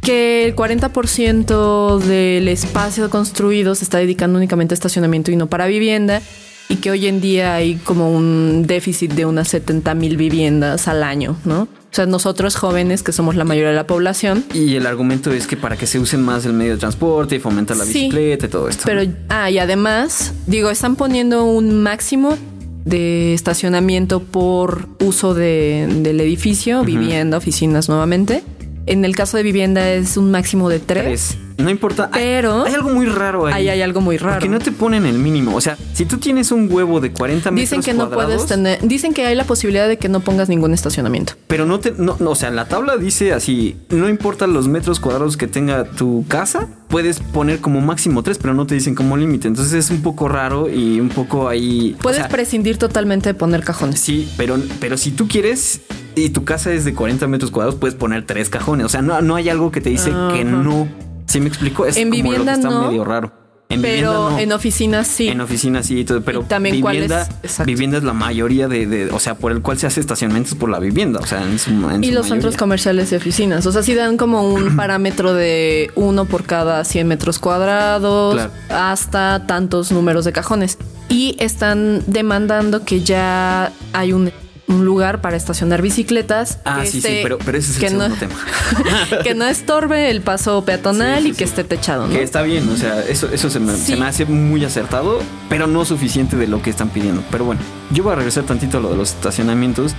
Que 0.00 0.46
el 0.46 0.56
40% 0.56 1.98
del 1.98 2.48
espacio 2.48 3.10
construido 3.10 3.74
se 3.74 3.84
está 3.84 3.98
dedicando 3.98 4.38
únicamente 4.38 4.72
a 4.72 4.76
estacionamiento 4.76 5.30
y 5.30 5.36
no 5.36 5.48
para 5.48 5.66
vivienda 5.66 6.22
y 6.70 6.76
que 6.76 6.90
hoy 6.90 7.06
en 7.08 7.20
día 7.20 7.54
hay 7.54 7.74
como 7.76 8.10
un 8.10 8.66
déficit 8.66 9.12
de 9.12 9.26
unas 9.26 9.48
70 9.48 9.94
mil 9.94 10.16
viviendas 10.16 10.88
al 10.88 11.02
año, 11.02 11.36
¿no? 11.44 11.68
O 11.90 11.94
sea, 11.94 12.06
nosotros 12.06 12.54
jóvenes, 12.56 13.02
que 13.02 13.12
somos 13.12 13.34
la 13.34 13.44
mayoría 13.44 13.70
de 13.70 13.76
la 13.76 13.86
población. 13.86 14.44
Y 14.52 14.76
el 14.76 14.86
argumento 14.86 15.32
es 15.32 15.46
que 15.46 15.56
para 15.56 15.76
que 15.76 15.86
se 15.86 15.98
use 15.98 16.18
más 16.18 16.44
el 16.44 16.52
medio 16.52 16.72
de 16.72 16.78
transporte 16.78 17.36
y 17.36 17.38
fomentar 17.38 17.76
la 17.76 17.84
sí, 17.84 17.94
bicicleta 17.94 18.46
y 18.46 18.48
todo 18.48 18.68
esto. 18.68 18.82
Pero, 18.84 19.10
ah, 19.30 19.50
y 19.50 19.58
además, 19.58 20.34
digo, 20.46 20.70
están 20.70 20.96
poniendo 20.96 21.44
un 21.44 21.82
máximo 21.82 22.36
de 22.84 23.34
estacionamiento 23.34 24.20
por 24.20 24.88
uso 25.00 25.34
de, 25.34 25.88
del 26.02 26.20
edificio, 26.20 26.80
uh 26.80 26.82
-huh. 26.82 26.86
vivienda, 26.86 27.38
oficinas 27.38 27.88
nuevamente. 27.88 28.42
En 28.86 29.04
el 29.04 29.14
caso 29.16 29.36
de 29.36 29.42
vivienda 29.42 29.90
es 29.90 30.16
un 30.16 30.30
máximo 30.30 30.68
de 30.68 30.78
tres. 30.78 31.36
tres. 31.36 31.47
No 31.58 31.70
importa. 31.70 32.08
Pero 32.12 32.62
hay, 32.62 32.68
hay, 32.68 32.74
algo 32.74 32.90
muy 32.90 33.06
raro 33.06 33.46
ahí. 33.46 33.54
Ahí 33.54 33.68
hay 33.68 33.82
algo 33.82 34.00
muy 34.00 34.16
raro. 34.16 34.34
Porque 34.34 34.48
no 34.48 34.60
te 34.60 34.70
ponen 34.70 35.04
el 35.06 35.18
mínimo. 35.18 35.56
O 35.56 35.60
sea, 35.60 35.76
si 35.92 36.04
tú 36.04 36.18
tienes 36.18 36.52
un 36.52 36.72
huevo 36.72 37.00
de 37.00 37.12
40 37.12 37.50
metros 37.50 37.70
Dicen 37.70 37.82
que 37.82 37.94
no 37.98 38.10
puedes 38.10 38.46
tener. 38.46 38.80
Dicen 38.80 39.12
que 39.12 39.26
hay 39.26 39.34
la 39.34 39.44
posibilidad 39.44 39.88
de 39.88 39.98
que 39.98 40.08
no 40.08 40.20
pongas 40.20 40.48
ningún 40.48 40.72
estacionamiento. 40.72 41.34
Pero 41.48 41.66
no 41.66 41.80
te. 41.80 41.92
No, 41.92 42.16
no, 42.20 42.30
o 42.30 42.34
sea, 42.36 42.50
la 42.50 42.68
tabla 42.68 42.96
dice 42.96 43.32
así: 43.32 43.76
no 43.90 44.08
importa 44.08 44.46
los 44.46 44.68
metros 44.68 45.00
cuadrados 45.00 45.36
que 45.36 45.48
tenga 45.48 45.84
tu 45.84 46.24
casa, 46.28 46.68
puedes 46.88 47.18
poner 47.18 47.60
como 47.60 47.80
máximo 47.80 48.22
tres, 48.22 48.38
pero 48.38 48.54
no 48.54 48.66
te 48.66 48.76
dicen 48.76 48.94
como 48.94 49.16
límite. 49.16 49.48
Entonces 49.48 49.74
es 49.74 49.90
un 49.90 50.00
poco 50.02 50.28
raro 50.28 50.70
y 50.70 51.00
un 51.00 51.08
poco 51.08 51.48
ahí. 51.48 51.96
Puedes 52.00 52.20
o 52.20 52.22
sea, 52.22 52.28
prescindir 52.28 52.78
totalmente 52.78 53.30
de 53.30 53.34
poner 53.34 53.64
cajones. 53.64 53.98
Sí, 53.98 54.30
pero, 54.36 54.58
pero 54.78 54.96
si 54.96 55.10
tú 55.10 55.26
quieres 55.26 55.80
y 56.14 56.30
tu 56.30 56.44
casa 56.44 56.72
es 56.72 56.84
de 56.84 56.94
40 56.94 57.26
metros 57.26 57.50
cuadrados, 57.50 57.78
puedes 57.78 57.96
poner 57.96 58.24
tres 58.26 58.48
cajones. 58.48 58.86
O 58.86 58.88
sea, 58.88 59.02
no, 59.02 59.20
no 59.22 59.36
hay 59.36 59.48
algo 59.48 59.70
que 59.70 59.80
te 59.80 59.90
dice 59.90 60.10
uh 60.10 60.14
-huh. 60.14 60.36
que 60.36 60.44
no. 60.44 60.88
¿Sí 61.28 61.40
me 61.40 61.48
explico? 61.48 61.86
Es 61.86 61.96
en 61.96 62.10
como 62.10 62.22
vivienda 62.22 62.38
lo 62.38 62.44
que 62.60 62.66
está 62.66 62.68
no, 62.70 62.88
medio 62.88 63.04
raro. 63.04 63.32
En 63.70 63.82
pero 63.82 64.38
en 64.38 64.50
oficinas 64.52 65.06
sí. 65.06 65.28
En 65.28 65.42
oficinas 65.42 65.84
sí, 65.84 66.02
todo, 66.02 66.22
pero 66.22 66.40
¿Y 66.40 66.44
también 66.44 66.76
vivienda, 66.82 67.26
cuál 67.28 67.38
es? 67.42 67.66
vivienda 67.66 67.98
es 67.98 68.02
la 68.02 68.14
mayoría 68.14 68.66
de, 68.66 68.86
de, 68.86 69.10
o 69.12 69.18
sea, 69.20 69.34
por 69.34 69.52
el 69.52 69.60
cual 69.60 69.76
se 69.78 69.86
hace 69.86 70.00
estacionamientos 70.00 70.54
por 70.54 70.70
la 70.70 70.78
vivienda, 70.78 71.20
o 71.22 71.26
sea, 71.26 71.42
en 71.42 71.58
su, 71.58 71.68
en 71.70 71.76
y 71.76 71.78
su 71.82 71.84
los 71.84 71.92
mayoría. 71.92 72.24
centros 72.24 72.56
comerciales 72.56 73.12
y 73.12 73.16
oficinas, 73.16 73.66
o 73.66 73.72
sea, 73.72 73.82
sí 73.82 73.92
dan 73.94 74.16
como 74.16 74.42
un 74.54 74.74
parámetro 74.78 75.34
de 75.34 75.90
uno 75.96 76.24
por 76.24 76.44
cada 76.44 76.82
100 76.82 77.06
metros 77.06 77.38
cuadrados 77.38 78.36
Claro. 78.36 78.52
hasta 78.70 79.44
tantos 79.46 79.92
números 79.92 80.24
de 80.24 80.32
cajones. 80.32 80.78
Y 81.10 81.36
están 81.38 82.02
demandando 82.06 82.86
que 82.86 83.02
ya 83.02 83.70
hay 83.92 84.14
un, 84.14 84.32
un 84.68 84.84
lugar 84.84 85.20
para 85.20 85.36
estacionar 85.36 85.80
bicicletas. 85.82 86.58
Ah, 86.64 86.82
sí, 86.84 86.98
esté- 86.98 87.08
sí, 87.08 87.20
pero, 87.22 87.38
pero 87.38 87.56
ese 87.58 87.70
es 87.70 87.76
el 87.76 87.80
que 87.82 87.88
segundo 87.88 88.08
no, 88.10 88.14
tema. 88.16 88.34
que 89.22 89.34
no 89.34 89.46
estorbe 89.46 90.10
el 90.10 90.20
paso 90.20 90.62
peatonal 90.64 91.18
Sí, 91.22 91.24
sí, 91.24 91.30
y 91.30 91.34
que 91.34 91.44
esté 91.44 91.64
techado, 91.64 92.06
¿no? 92.06 92.12
Que 92.12 92.22
está 92.22 92.42
bien, 92.42 92.68
o 92.68 92.76
sea, 92.76 93.02
eso, 93.02 93.28
eso 93.32 93.48
se, 93.50 93.60
me, 93.60 93.74
se 93.76 93.96
me 93.96 94.06
hace 94.06 94.24
muy 94.26 94.64
acertado, 94.64 95.20
pero 95.48 95.66
no 95.66 95.84
suficiente 95.84 96.36
de 96.36 96.46
lo 96.46 96.60
que 96.62 96.70
están 96.70 96.90
pidiendo. 96.90 97.22
Pero 97.30 97.44
bueno, 97.46 97.60
yo 97.90 98.02
voy 98.04 98.12
a 98.12 98.16
regresar 98.16 98.44
tantito 98.44 98.78
a 98.78 98.80
lo 98.80 98.90
de 98.90 98.96
los 98.96 99.10
estacionamientos, 99.10 99.94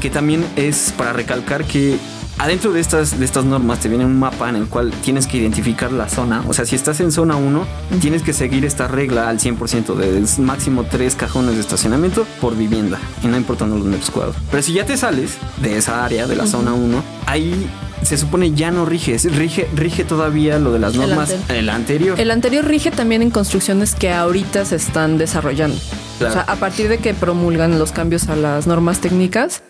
que 0.00 0.10
también 0.10 0.44
es 0.56 0.92
para 0.96 1.12
recalcar 1.12 1.64
que 1.64 1.96
adentro 2.40 2.72
de 2.72 2.80
estas, 2.80 3.18
de 3.18 3.24
estas 3.24 3.44
normas 3.44 3.80
te 3.80 3.88
viene 3.88 4.04
un 4.06 4.18
mapa 4.18 4.48
en 4.48 4.56
el 4.56 4.66
cual 4.66 4.90
tienes 5.04 5.26
que 5.26 5.36
identificar 5.36 5.92
la 5.92 6.08
zona. 6.08 6.42
O 6.48 6.54
sea, 6.54 6.64
si 6.64 6.74
estás 6.74 7.00
en 7.00 7.12
zona 7.12 7.36
1, 7.36 7.66
tienes 8.00 8.22
que 8.22 8.32
seguir 8.32 8.64
esta 8.64 8.88
regla 8.88 9.28
al 9.28 9.38
100% 9.38 9.94
de 9.94 10.42
máximo 10.42 10.84
tres 10.84 11.14
cajones 11.14 11.56
de 11.56 11.60
estacionamiento 11.60 12.26
por 12.40 12.56
vivienda, 12.56 12.98
y 13.22 13.26
no 13.26 13.36
importando 13.36 13.76
los 13.76 13.86
metros 13.86 14.10
cuadrados. 14.10 14.40
Pero 14.50 14.62
si 14.62 14.72
ya 14.72 14.86
te 14.86 14.96
sales 14.96 15.36
de 15.60 15.76
esa 15.76 16.04
área, 16.04 16.26
de 16.26 16.36
la 16.36 16.46
zona 16.46 16.72
1, 16.72 17.02
ahí 17.26 17.68
se 18.02 18.16
supone 18.16 18.52
ya 18.52 18.70
no 18.70 18.86
rige, 18.86 19.16
rige, 19.18 19.68
rige 19.74 20.04
todavía 20.04 20.58
lo 20.58 20.72
de 20.72 20.78
las 20.78 20.94
El 20.94 21.00
normas, 21.00 21.30
anterior. 21.30 21.58
el 21.58 21.68
anterior. 21.68 22.20
El 22.20 22.30
anterior 22.30 22.64
rige 22.64 22.90
también 22.90 23.20
en 23.20 23.30
construcciones 23.30 23.94
que 23.94 24.10
ahorita 24.10 24.64
se 24.64 24.76
están 24.76 25.18
desarrollando. 25.18 25.76
Claro. 26.18 26.32
O 26.32 26.34
sea, 26.34 26.52
a 26.52 26.56
partir 26.56 26.88
de 26.88 26.98
que 26.98 27.12
promulgan 27.12 27.78
los 27.78 27.92
cambios 27.92 28.28
a 28.28 28.36
las 28.36 28.66
normas 28.66 29.00
técnicas, 29.00 29.62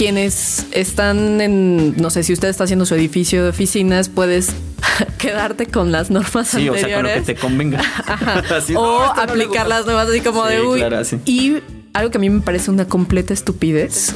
quienes 0.00 0.66
están 0.72 1.40
en, 1.40 1.96
no 1.96 2.10
sé, 2.10 2.22
si 2.22 2.34
usted 2.34 2.48
está 2.48 2.64
haciendo 2.64 2.84
su 2.84 2.94
edificio 2.94 3.42
de 3.42 3.48
oficinas, 3.48 4.10
puedes 4.10 4.50
quedarte 5.18 5.64
con 5.64 5.90
las 5.90 6.10
normas 6.10 6.48
Sí, 6.48 6.68
o 6.68 6.74
sea, 6.74 6.82
con 6.82 7.04
lo 7.04 7.08
que 7.08 7.14
anteriores. 7.14 7.24
te 7.24 7.34
convenga. 7.34 7.80
Así, 8.54 8.74
o 8.76 8.82
"No, 8.82 9.04
esto 9.06 9.14
no 9.26 9.34
le 9.34 9.44
aplicar 9.44 9.64
gusta". 9.64 9.68
las 9.68 9.86
nuevas 9.86 10.08
así 10.10 10.20
como 10.20 10.46
Sí, 10.48 10.52
de 10.52 10.60
uy. 10.62 10.78
claro. 10.80 11.00
Y 11.24 11.56
algo 11.94 12.10
que 12.10 12.18
a 12.18 12.20
mí 12.20 12.28
me 12.28 12.40
parece 12.42 12.70
una 12.70 12.86
completa 12.86 13.32
estupidez. 13.32 14.14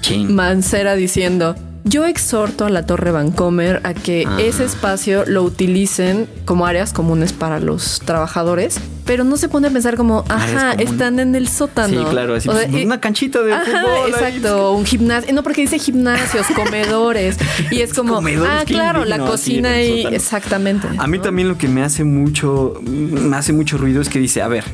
Chin. 0.00 0.34
Mancera 0.34 0.94
diciendo, 0.96 1.54
yo 1.84 2.06
exhorto 2.06 2.64
a 2.64 2.70
la 2.70 2.86
Torre 2.86 3.10
Vancomer 3.10 3.80
a 3.84 3.92
que 3.94 4.24
Ajá. 4.26 4.40
ese 4.40 4.64
espacio 4.64 5.24
lo 5.26 5.42
utilicen 5.42 6.26
como 6.46 6.66
áreas 6.66 6.92
comunes 6.92 7.32
para 7.32 7.60
los 7.60 8.00
trabajadores, 8.04 8.80
pero 9.04 9.22
no 9.22 9.36
se 9.36 9.50
pone 9.50 9.68
a 9.68 9.70
pensar 9.70 9.96
como, 9.96 10.24
ajá, 10.30 10.72
están 10.72 11.18
en 11.20 11.34
el 11.34 11.46
sótano. 11.46 11.88
Sí, 12.04 12.10
claro, 12.10 12.34
así 12.36 12.48
O 12.48 12.52
sea, 12.54 12.68
pues, 12.68 12.82
y- 12.82 12.86
una 12.86 13.00
canchita 13.00 13.42
de 13.42 13.52
Ajá, 13.52 13.64
fútbol. 13.66 14.04
ahí. 14.06 14.10
exacto, 14.12 14.72
un 14.72 14.86
gimnasio, 14.86 15.34
no 15.34 15.42
porque 15.42 15.60
dice 15.60 15.78
gimnasios, 15.78 16.46
comedores, 16.56 17.36
y 17.70 17.80
es 17.82 17.92
como, 17.92 18.14
Comedores, 18.14 18.50
ah, 18.50 18.64
claro, 18.64 19.04
la 19.04 19.18
cocina 19.18 19.68
sótano. 19.68 20.16
exactamente. 20.16 20.88
A 20.98 21.06
mí 21.06 21.18
¿no? 21.18 21.24
también 21.24 21.48
lo 21.48 21.58
que 21.58 21.68
me 21.68 21.82
hace 21.82 22.02
mucho, 22.04 22.80
me 22.82 23.36
hace 23.36 23.52
mucho 23.52 23.76
ruido 23.76 24.00
es 24.00 24.08
que 24.08 24.18
dice, 24.18 24.40
a 24.40 24.48
ver, 24.48 24.64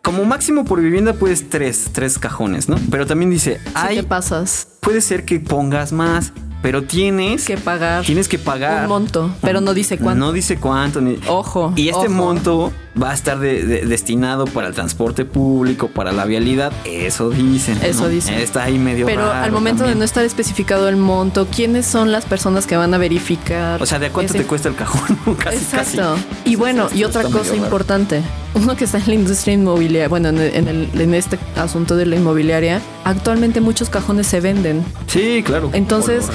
como 0.00 0.24
máximo 0.24 0.64
por 0.64 0.80
vivienda 0.80 1.12
puedes 1.12 1.50
tres, 1.50 1.90
tres 1.92 2.18
cajones, 2.18 2.70
¿no? 2.70 2.76
Pero 2.90 3.06
también 3.06 3.30
dice, 3.30 3.58
Si 3.64 3.70
hay, 3.74 3.96
te 3.96 4.02
pasas 4.04 4.68
puede 4.80 5.00
ser 5.02 5.24
que 5.26 5.40
pongas 5.40 5.92
más, 5.92 6.32
pero 6.64 6.82
tienes 6.82 7.44
que 7.44 7.58
pagar 7.58 8.06
tienes 8.06 8.26
que 8.26 8.38
pagar 8.38 8.84
un 8.84 8.88
monto, 8.88 9.30
pero 9.42 9.60
no 9.60 9.74
dice 9.74 9.98
cuánto. 9.98 10.18
No 10.18 10.32
dice 10.32 10.56
cuánto. 10.56 11.02
Ni... 11.02 11.18
Ojo, 11.28 11.74
Y 11.76 11.90
este 11.90 12.06
ojo. 12.06 12.08
monto 12.08 12.72
va 13.00 13.10
a 13.10 13.14
estar 13.14 13.38
de- 13.40 13.64
de- 13.64 13.86
destinado 13.86 14.44
para 14.46 14.68
el 14.68 14.74
transporte 14.74 15.24
público, 15.24 15.88
para 15.88 16.12
la 16.12 16.24
vialidad. 16.24 16.72
Eso 16.84 17.30
dicen. 17.30 17.78
Eso 17.82 18.02
¿no? 18.02 18.08
dicen. 18.08 18.34
Está 18.34 18.64
ahí 18.64 18.78
medio 18.78 19.06
Pero 19.06 19.22
raro 19.26 19.44
al 19.44 19.52
momento 19.52 19.84
de 19.86 19.94
no 19.94 20.04
estar 20.04 20.24
especificado 20.24 20.88
el 20.88 20.96
monto, 20.96 21.46
¿quiénes 21.54 21.86
son 21.86 22.12
las 22.12 22.24
personas 22.24 22.66
que 22.66 22.76
van 22.76 22.94
a 22.94 22.98
verificar? 22.98 23.82
O 23.82 23.86
sea, 23.86 23.98
¿de 23.98 24.10
cuánto 24.10 24.32
ese- 24.32 24.42
te 24.42 24.46
cuesta 24.46 24.68
el 24.68 24.76
cajón? 24.76 25.16
casi, 25.38 25.58
casi. 25.58 25.96
Exacto. 25.98 26.16
Y 26.44 26.56
bueno, 26.56 26.88
y 26.94 27.04
otra 27.04 27.24
cosa 27.24 27.56
importante, 27.56 28.22
uno 28.54 28.76
que 28.76 28.84
está 28.84 28.98
en 28.98 29.04
la 29.08 29.14
industria 29.14 29.54
inmobiliaria, 29.54 30.08
bueno, 30.08 30.28
en, 30.28 30.38
en 30.40 30.68
el- 30.68 31.00
en 31.00 31.14
este 31.14 31.38
asunto 31.56 31.96
de 31.96 32.06
la 32.06 32.16
inmobiliaria, 32.16 32.80
actualmente 33.04 33.60
muchos 33.60 33.90
cajones 33.90 34.26
se 34.28 34.40
venden. 34.40 34.84
Sí, 35.08 35.42
claro. 35.44 35.70
Entonces, 35.72 36.26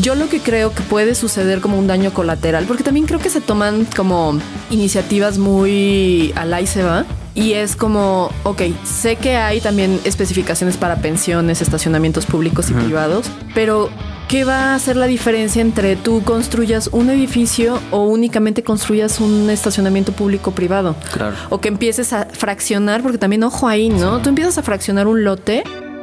yo 0.00 0.14
lo 0.16 0.28
que 0.28 0.40
creo 0.40 0.72
que 0.74 0.82
puede 0.82 1.14
suceder 1.14 1.60
como 1.60 1.78
un 1.78 1.86
daño 1.86 2.12
colateral, 2.12 2.64
porque 2.66 2.82
también 2.82 3.06
creo 3.06 3.20
que 3.20 3.30
se 3.30 3.40
toman 3.40 3.86
como 3.96 4.38
iniciativas 4.70 5.38
muy 5.38 6.32
al 6.36 6.52
ahí 6.54 6.66
se 6.66 6.82
va. 6.82 7.04
Y 7.34 7.52
es 7.52 7.76
como, 7.76 8.32
ok, 8.42 8.62
sé 8.82 9.14
que 9.14 9.36
hay 9.36 9.60
también 9.60 10.00
especificaciones 10.04 10.76
para 10.76 10.96
pensiones, 10.96 11.62
estacionamientos 11.62 12.26
públicos 12.26 12.68
y 12.70 12.74
privados, 12.74 13.30
pero 13.54 13.90
¿qué 14.26 14.42
va 14.42 14.72
a 14.72 14.74
hacer 14.74 14.96
la 14.96 15.06
diferencia 15.06 15.62
entre 15.62 15.94
tú 15.94 16.24
construyas 16.24 16.88
un 16.90 17.10
edificio 17.10 17.78
o 17.92 18.06
únicamente 18.06 18.64
construyas 18.64 19.20
un 19.20 19.50
estacionamiento 19.50 20.10
público 20.10 20.50
privado? 20.50 20.96
Claro. 21.12 21.36
O 21.48 21.60
que 21.60 21.68
empieces 21.68 22.12
a 22.12 22.24
fraccionar, 22.24 23.02
porque 23.02 23.18
también 23.18 23.44
ojo 23.44 23.68
ahí, 23.68 23.88
¿no? 23.88 24.20
Tú 24.20 24.30
empiezas 24.30 24.58
a 24.58 24.64
fraccionar 24.64 25.06
un 25.06 25.22
lote, 25.22 25.62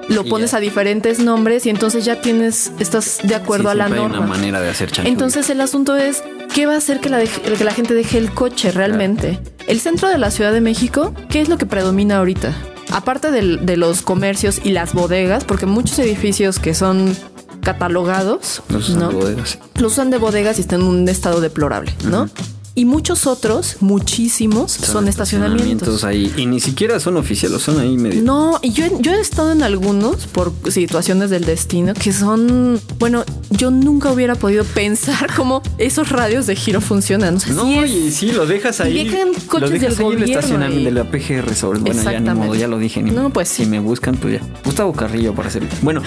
lo 0.09 0.25
Y 0.25 0.29
pones 0.29 0.51
ya. 0.51 0.57
a 0.57 0.59
diferentes 0.59 1.19
nombres 1.19 1.65
y 1.65 1.69
entonces 1.69 2.05
ya 2.05 2.21
tienes, 2.21 2.71
estás 2.79 3.19
de 3.23 3.35
acuerdo 3.35 3.65
Sí, 3.65 3.71
a 3.71 3.75
la 3.75 3.85
siempre 3.85 4.03
hay 4.03 4.07
norma. 4.09 4.25
una 4.25 4.27
manera 4.35 4.61
de 4.61 4.69
hacer 4.69 4.89
chanchullo. 4.91 5.11
Entonces 5.13 5.49
el 5.49 5.61
asunto 5.61 5.95
es, 5.95 6.21
¿qué 6.53 6.65
va 6.65 6.73
a 6.73 6.77
hacer 6.77 6.99
que 6.99 7.09
la, 7.09 7.19
deje- 7.21 7.41
que 7.41 7.63
la 7.63 7.71
gente 7.73 7.93
deje 7.93 8.17
el 8.17 8.31
coche 8.31 8.71
realmente? 8.71 9.39
El 9.67 9.79
centro 9.79 10.07
de 10.09 10.17
la 10.17 10.29
Ciudad 10.31 10.53
de 10.53 10.61
México, 10.61 11.13
¿qué 11.29 11.41
es 11.41 11.49
lo 11.49 11.57
que 11.57 11.65
predomina 11.65 12.17
ahorita? 12.17 12.53
Aparte 12.91 13.31
de 13.31 13.77
los 13.77 14.01
comercios 14.03 14.61
y 14.63 14.69
las 14.69 14.93
bodegas, 14.93 15.43
porque 15.43 15.65
muchos 15.65 15.97
edificios 15.99 16.59
que 16.59 16.75
son 16.75 17.15
catalogados, 17.61 18.61
Los 18.69 18.89
usan 18.89 18.99
¿no? 19.01 19.09
de 19.09 19.15
bodegas. 19.15 19.57
los 19.75 19.93
usan 19.93 20.11
de 20.11 20.17
bodegas 20.19 20.59
y 20.59 20.61
están 20.61 20.81
en 20.81 20.87
un 20.87 21.09
estado 21.09 21.41
deplorable, 21.41 21.93
¿no? 22.03 22.29
Y 22.77 22.83
muchos 22.83 23.25
otros, 23.25 23.77
muchísimos, 23.79 24.71
son, 24.73 25.07
estacionamientos. 25.07 26.03
ahí. 26.03 26.33
Y 26.35 26.45
ni 26.45 26.59
siquiera 26.59 26.99
son 26.99 27.15
oficiales, 27.15 27.61
son 27.61 27.79
ahí 27.79 27.97
medio. 27.97 28.21
No, 28.21 28.59
y 28.61 28.71
yo, 28.73 28.85
yo 28.99 29.13
he 29.13 29.21
estado 29.21 29.53
en 29.53 29.63
algunos 29.63 30.27
por 30.27 30.51
situaciones 30.69 31.29
del 31.29 31.45
destino 31.45 31.93
que 31.93 32.11
son, 32.11 32.79
bueno, 32.99 33.23
yo 33.49 33.71
nunca 33.71 34.11
hubiera 34.11 34.35
podido 34.35 34.65
pensar 34.65 35.29
cómo 35.37 35.61
esos 35.77 36.09
radios 36.09 36.47
de 36.47 36.55
giro 36.57 36.81
funcionan. 36.81 37.35
O 37.37 37.39
sea, 37.39 37.53
No, 37.53 37.63
sí 37.63 38.07
y 38.07 38.11
sí, 38.11 38.31
lo 38.33 38.45
dejas 38.45 38.81
ahí. 38.81 39.05
dejan 39.05 39.29
coches 39.47 39.69
lo 39.69 39.69
dejas 39.69 39.79
del 39.79 39.81
ahí 39.81 39.85
en 39.85 39.91
el 39.91 40.03
gobierno 40.03 40.25
estacionamiento 40.25 40.85
de 40.85 40.91
la 40.91 41.11
PGR 41.11 41.55
sobre. 41.55 41.79
Bueno, 41.79 42.03
ya 42.03 42.19
ni 42.19 42.29
modo, 42.29 42.55
ya 42.55 42.67
lo 42.67 42.77
dije. 42.77 43.01
Ni 43.01 43.11
No, 43.11 43.21
modo. 43.23 43.29
pues 43.31 43.47
sí. 43.47 43.63
Si 43.63 43.69
me 43.69 43.79
buscan, 43.79 44.17
pues 44.17 44.41
ya. 44.41 44.47
Gustavo 44.65 44.91
Carrillo 44.91 45.33
para 45.33 45.47
hacerlo. 45.47 45.69
Bueno, 45.81 46.01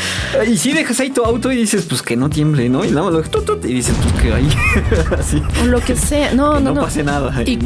y 0.47 0.59
si 0.59 0.73
dejas 0.75 1.01
ahí 1.01 1.09
tu 1.09 1.25
auto 1.25 1.51
y 1.51 1.57
dices, 1.57 1.87
pues 1.89 2.03
que 2.03 2.15
no 2.17 2.29
tiemble, 2.29 2.69
¿no? 2.69 2.85
Y 2.85 2.91
nada 2.91 3.11
más 3.11 3.15
lo 3.15 3.21
y 3.67 3.73
dices, 3.73 3.95
pues 4.03 4.23
que 4.23 4.33
ahí. 4.35 4.49
Así. 5.19 5.43
o 5.63 5.67
lo 5.67 5.81
que 5.81 5.97
sea. 5.97 6.35
No, 6.35 6.58
no, 6.61 6.71
no, 6.71 6.75
no, 6.75 6.81
pase 6.83 7.03
nada. 7.03 7.43
Y, 7.45 7.59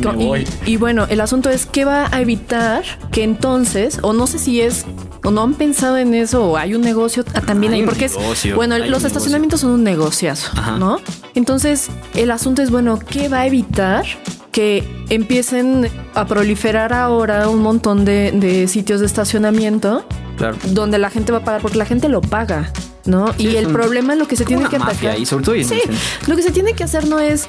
y, 0.66 0.76
bueno, 0.76 1.06
el 1.08 1.20
asunto 1.20 1.50
es 1.50 1.66
qué 1.66 1.84
va 1.84 2.08
a 2.10 2.20
evitar 2.20 2.82
que 3.10 3.24
entonces, 3.24 3.98
o 4.02 4.12
no 4.12 4.26
sé 4.26 4.38
si 4.38 4.60
es, 4.60 4.86
o 5.24 5.30
no 5.30 5.42
han 5.42 5.54
pensado 5.54 5.98
en 5.98 6.14
eso, 6.14 6.44
o 6.44 6.56
hay 6.56 6.74
un 6.74 6.82
negocio 6.82 7.24
también 7.24 7.72
ahí, 7.72 7.82
porque 7.84 8.06
es, 8.06 8.16
bueno, 8.54 8.78
los 8.78 9.04
estacionamientos 9.04 9.60
son 9.60 9.70
un 9.70 9.84
negociazo, 9.84 10.52
¿no? 10.78 10.98
Entonces, 11.34 11.88
el 12.14 12.30
asunto 12.30 12.62
es, 12.62 12.70
bueno, 12.70 12.98
¿qué 12.98 13.28
va 13.28 13.40
a 13.40 13.46
evitar 13.46 14.04
que 14.50 14.84
empiecen 15.08 15.88
a 16.14 16.26
proliferar 16.26 16.92
ahora 16.92 17.48
un 17.48 17.60
montón 17.62 18.04
de, 18.04 18.32
de 18.32 18.68
sitios 18.68 19.00
de 19.00 19.06
estacionamiento 19.06 20.04
donde 20.64 20.98
la 20.98 21.10
gente 21.10 21.32
va 21.32 21.38
a 21.38 21.44
pagar 21.44 21.62
porque 21.62 21.78
la 21.78 21.86
gente 21.86 22.08
lo 22.08 22.20
paga. 22.20 22.72
¿no? 23.04 23.34
y 23.36 23.56
el 23.56 23.66
problema 23.66 24.14
lo 24.14 24.28
que 24.28 24.36
se 24.36 24.44
tiene 24.44 24.68
que 24.68 24.76
atacar. 24.76 25.18
Y 25.18 25.26
sobre 25.26 25.44
todo 25.44 25.54
sí, 25.56 25.80
lo 26.28 26.36
que 26.36 26.42
se 26.42 26.52
tiene 26.52 26.74
que 26.74 26.84
hacer 26.84 27.06
no 27.06 27.18
es 27.18 27.48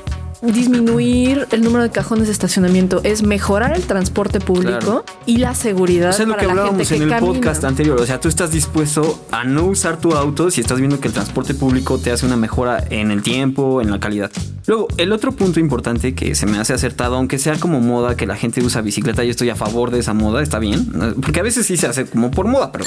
disminuir 0.51 1.47
el 1.51 1.62
número 1.62 1.84
de 1.84 1.89
cajones 1.89 2.27
de 2.27 2.34
estacionamiento, 2.34 3.01
es 3.03 3.23
mejorar 3.23 3.75
el 3.75 3.84
transporte 3.84 4.39
público 4.39 5.06
y 5.25 5.38
la 5.38 5.56
seguridad. 5.56 6.10
Eso 6.10 6.23
es 6.23 6.27
lo 6.27 6.38
que 6.38 6.45
hablábamos 6.45 6.91
en 6.91 7.01
el 7.03 7.19
podcast 7.19 7.63
anterior. 7.63 7.99
O 7.99 8.06
sea, 8.06 8.19
tú 8.19 8.27
estás 8.27 8.51
dispuesto 8.51 9.25
a 9.32 9.43
no 9.43 9.65
usar 9.65 9.97
tu 9.97 10.13
auto 10.13 10.51
si 10.51 10.62
estás 10.62 10.79
viendo 10.79 10.99
que 10.99 11.08
el 11.08 11.13
transporte 11.13 11.53
público 11.53 11.97
te 11.97 12.12
hace 12.12 12.25
una 12.25 12.36
mejora 12.36 12.84
en 12.89 13.12
el 13.12 13.21
tiempo, 13.21 13.82
en 13.82 13.91
la 13.91 13.99
calidad. 13.99 14.32
Luego, 14.65 14.88
el 14.97 15.12
otro 15.12 15.34
punto 15.34 15.60
importante 15.60 16.15
que 16.15 16.36
se 16.36 16.45
me 16.45 16.58
hace 16.58 16.73
acertado, 16.73 17.15
aunque 17.15 17.38
sea 17.38 17.58
como 17.60 17.82
moda 17.82 18.15
que 18.15 18.25
la 18.25 18.36
gente 18.36 18.62
usa 18.63 18.82
bicicleta, 18.82 19.23
y 19.23 19.29
estoy 19.29 19.49
a 19.49 19.56
favor 19.56 19.91
de 19.91 19.99
esa 19.99 20.13
moda, 20.13 20.41
está 20.41 20.60
bien, 20.60 21.15
porque 21.21 21.39
a 21.39 21.43
veces 21.43 21.65
sí 21.65 21.77
se 21.77 21.88
hace 21.88 22.06
como 22.06 22.32
por 22.32 22.47
moda, 22.47 22.71
pero 22.71 22.86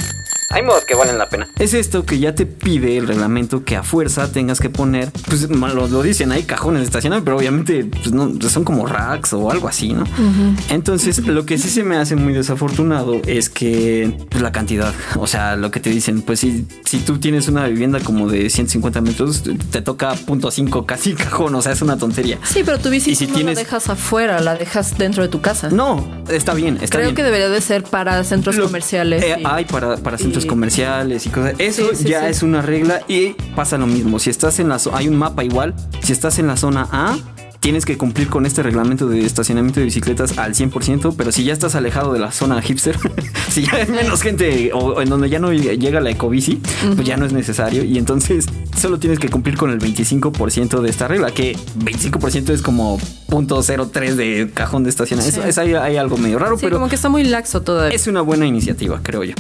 hay 0.51 0.63
modas 0.63 0.85
que 0.85 0.95
valen 0.95 1.19
la 1.19 1.29
pena. 1.29 1.49
Es 1.59 1.75
esto 1.75 2.05
que 2.05 2.19
ya 2.19 2.35
te 2.35 2.47
pide 2.47 2.97
el 2.97 3.07
reglamento 3.07 3.65
que 3.65 3.77
a 3.77 3.83
fuerza 3.83 4.31
tengas 4.31 4.61
que 4.61 4.71
poner, 4.71 5.11
pues 5.27 5.49
lo, 5.49 5.89
lo 5.89 6.03
dicen, 6.03 6.33
hay 6.33 6.45
cajones 6.45 6.81
de 6.81 6.87
estacionamiento, 6.87 7.25
pero 7.25 7.37
obviamente 7.37 7.85
pues, 7.85 8.13
no, 8.13 8.33
son 8.49 8.65
como 8.65 8.87
racks 8.87 9.33
o 9.33 9.51
algo 9.51 9.69
así, 9.69 9.93
¿no? 9.93 10.05
Entonces, 10.71 11.27
lo 11.27 11.45
que 11.47 11.59
sí 11.59 11.69
se 11.69 11.83
me 11.83 11.97
hace 11.97 12.17
muy 12.17 12.33
desafortunado 12.33 13.21
es 13.27 13.51
que 13.51 14.17
pues, 14.31 14.43
la 14.43 14.53
cantidad, 14.53 14.95
o 15.17 15.27
sea, 15.27 15.57
lo 15.57 15.71
que 15.71 15.81
te 15.81 15.91
dicen, 15.91 16.23
pues 16.23 16.41
si, 16.41 16.67
si 16.85 16.99
tú 16.99 17.19
tienes 17.19 17.49
una 17.49 17.67
vivienda 17.67 18.01
como 18.01 18.29
de 18.29 18.49
150 18.49 19.01
metros, 19.01 19.43
te 19.71 19.83
toca 19.83 20.15
punto 20.15 20.49
.5 20.49 20.87
casi 20.87 21.15
cajón, 21.15 21.55
o 21.55 21.63
sea, 21.63 21.73
es 21.73 21.83
una 21.83 21.97
tontería. 21.97 22.39
Sí, 22.45 22.63
pero 22.65 22.79
tu 22.79 22.91
bici 22.91 23.15
si 23.15 23.27
no 23.27 23.39
la 23.41 23.55
dejas 23.55 23.89
afuera, 23.89 24.41
la 24.41 24.55
dejas 24.55 24.97
dentro 24.99 25.23
de 25.23 25.29
tu 25.29 25.41
casa. 25.41 25.71
No, 25.71 26.07
está 26.29 26.55
bien, 26.55 26.79
está 26.81 26.99
Creo 26.99 27.15
que 27.15 27.23
debería 27.23 27.49
de 27.49 27.61
ser 27.61 27.83
para 27.83 28.23
centros 28.25 28.59
comerciales. 28.59 29.23
Eh, 29.23 29.43
hay 29.45 29.65
para, 29.65 29.97
para 29.97 30.19
centros 30.19 30.36
comerciales 30.45 31.25
y 31.25 31.31
cosas. 31.31 31.55
Eso 31.59 31.93
ya 31.93 32.29
es 32.29 32.43
una 32.43 32.61
regla 32.61 33.01
y 33.09 33.35
pasa 33.55 33.79
lo 33.79 33.87
mismo. 33.87 34.19
Si 34.19 34.29
estás 34.29 34.59
en 34.59 34.69
la 34.69 34.77
hay 34.93 35.09
un 35.09 35.17
mapa 35.17 35.43
igual, 35.43 35.75
si 36.03 36.13
estás 36.13 36.39
en 36.39 36.49
la 36.49 36.57
zona 36.57 36.87
A, 36.93 37.17
tienes 37.67 37.85
que 37.85 37.99
cumplir 37.99 38.29
con 38.29 38.47
este 38.47 38.63
reglamento 38.63 39.09
de 39.09 39.27
estacionamiento 39.27 39.81
de 39.81 39.87
bicicletas 39.87 40.39
al 40.39 40.55
100%, 40.55 41.15
pero 41.17 41.33
si 41.33 41.43
ya 41.43 41.53
estás 41.53 41.75
alejado 41.75 42.13
de 42.13 42.21
la 42.21 42.31
zona 42.31 42.63
hipster, 42.63 42.97
si 43.51 43.65
ya 43.65 43.75
hay 43.75 43.89
menos 43.89 44.23
gente 44.23 44.71
o 44.73 45.03
en 45.03 45.09
donde 45.09 45.29
ya 45.29 45.41
no 45.41 45.53
llega 45.53 46.01
la 46.01 46.11
ecobici, 46.11 46.61
pues 46.95 47.05
ya 47.05 47.17
no 47.17 47.27
es 47.27 47.33
necesario 47.33 47.83
y 47.83 47.99
entonces 47.99 48.47
solo 48.77 49.01
tienes 49.01 49.19
que 49.19 49.29
cumplir 49.29 49.57
con 49.57 49.71
el 49.71 49.81
25% 49.81 50.81
de 50.81 50.91
esta 50.91 51.09
regla, 51.09 51.33
que 51.33 51.57
25% 51.57 52.51
es 52.51 52.63
como 52.63 52.99
.03 53.29 54.15
de 54.15 54.51
cajón 54.55 54.85
de 54.85 54.91
estacionamiento. 54.91 55.43
Es, 55.43 55.59
hay, 55.59 55.97
algo 55.97 56.19
medio 56.19 56.39
raro, 56.39 56.59
pero 56.59 56.77
como 56.77 56.89
que 56.89 56.95
está 56.95 57.09
muy 57.09 57.25
laxo 57.25 57.63
todavía. 57.63 57.97
Es 57.97 58.07
una 58.07 58.21
buena 58.21 58.47
iniciativa, 58.47 59.01
creo 59.03 59.25
yo 59.25 59.35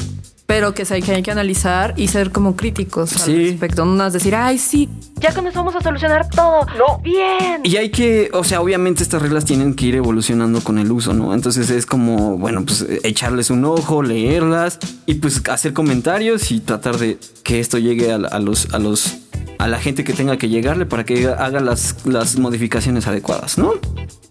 pero 0.46 0.74
que, 0.74 0.86
hay 0.88 1.02
que 1.02 1.12
hay 1.12 1.22
que 1.22 1.32
analizar 1.32 1.92
y 1.96 2.08
ser 2.08 2.30
como 2.30 2.54
críticos 2.54 3.24
al 3.24 3.36
respecto. 3.36 3.84
No 3.84 4.06
es 4.06 4.12
decir, 4.12 4.34
ay, 4.34 4.58
sí, 4.58 4.88
ya 5.16 5.32
vamos 5.54 5.74
a 5.74 5.80
solucionar 5.80 6.28
todo. 6.28 6.66
No. 6.78 6.98
Bien. 7.02 7.62
Y 7.64 7.76
hay 7.76 7.90
que, 7.90 8.30
o 8.32 8.44
sea, 8.44 8.60
obviamente 8.60 9.02
estas 9.02 9.22
reglas 9.22 9.44
tienen 9.44 9.74
que 9.74 9.86
ir 9.86 9.94
evolucionando 9.96 10.60
con 10.62 10.78
el 10.78 10.92
uso, 10.92 11.14
¿no? 11.14 11.34
Entonces 11.34 11.68
es 11.70 11.84
como, 11.84 12.38
bueno, 12.38 12.64
pues 12.64 12.86
echarles 13.02 13.50
un 13.50 13.64
ojo, 13.64 14.02
leerlas 14.02 14.78
y 15.06 15.14
pues 15.14 15.42
hacer 15.48 15.72
comentarios 15.72 16.50
y 16.52 16.60
tratar 16.60 16.98
de 16.98 17.18
que 17.42 17.58
esto 17.58 17.78
llegue 17.78 18.12
a, 18.12 18.38
los, 18.38 18.72
a 18.72 18.78
los 18.78 19.16
a 19.58 19.68
la 19.68 19.78
gente 19.78 20.04
que 20.04 20.12
tenga 20.12 20.36
que 20.36 20.48
llegarle 20.48 20.86
para 20.86 21.04
que 21.04 21.26
haga 21.28 21.60
las, 21.60 22.06
las 22.06 22.38
modificaciones 22.38 23.06
adecuadas, 23.06 23.58
¿no? 23.58 23.72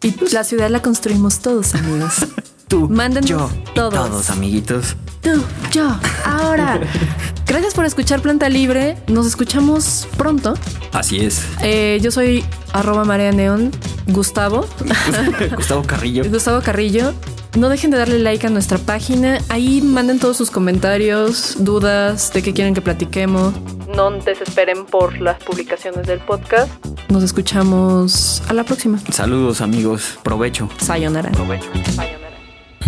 Y 0.03 0.13
la 0.31 0.43
ciudad 0.43 0.69
la 0.69 0.81
construimos 0.81 1.39
todos, 1.39 1.73
amigos. 1.75 2.27
Tú, 2.67 2.89
Mándenos 2.89 3.29
yo, 3.29 3.49
todos. 3.75 3.93
todos, 3.93 4.29
amiguitos. 4.31 4.95
Tú, 5.25 5.43
yo, 5.71 5.89
ahora. 6.23 6.79
Gracias 7.47 7.73
por 7.73 7.83
escuchar 7.83 8.21
Planta 8.21 8.47
Libre. 8.47 8.95
Nos 9.07 9.25
escuchamos 9.25 10.07
pronto. 10.17 10.53
Así 10.93 11.17
es. 11.17 11.43
Eh, 11.63 11.97
yo 11.99 12.11
soy 12.11 12.45
arroba 12.73 13.05
Marea 13.05 13.31
Neón 13.31 13.71
Gustavo. 14.05 14.67
Gustavo 15.55 15.81
Carrillo. 15.81 16.25
Gustavo 16.29 16.61
Carrillo. 16.61 17.15
No 17.57 17.69
dejen 17.69 17.89
de 17.89 17.97
darle 17.97 18.19
like 18.19 18.45
a 18.45 18.51
nuestra 18.51 18.77
página. 18.77 19.39
Ahí 19.49 19.81
manden 19.81 20.19
todos 20.19 20.37
sus 20.37 20.51
comentarios, 20.51 21.55
dudas 21.57 22.31
de 22.31 22.43
qué 22.43 22.53
quieren 22.53 22.75
que 22.75 22.81
platiquemos. 22.81 23.55
No 23.95 24.11
desesperen 24.11 24.85
por 24.85 25.19
las 25.19 25.43
publicaciones 25.43 26.05
del 26.05 26.19
podcast. 26.19 26.69
Nos 27.09 27.23
escuchamos 27.23 28.43
a 28.47 28.53
la 28.53 28.63
próxima. 28.63 28.99
Saludos 29.11 29.61
amigos. 29.61 30.19
Provecho. 30.21 30.69
Sayonara. 30.77 31.31
Provecho. 31.31 31.71
Sayonara. 31.95 32.37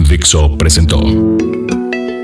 Dixo 0.08 0.56
presentó 0.56 1.02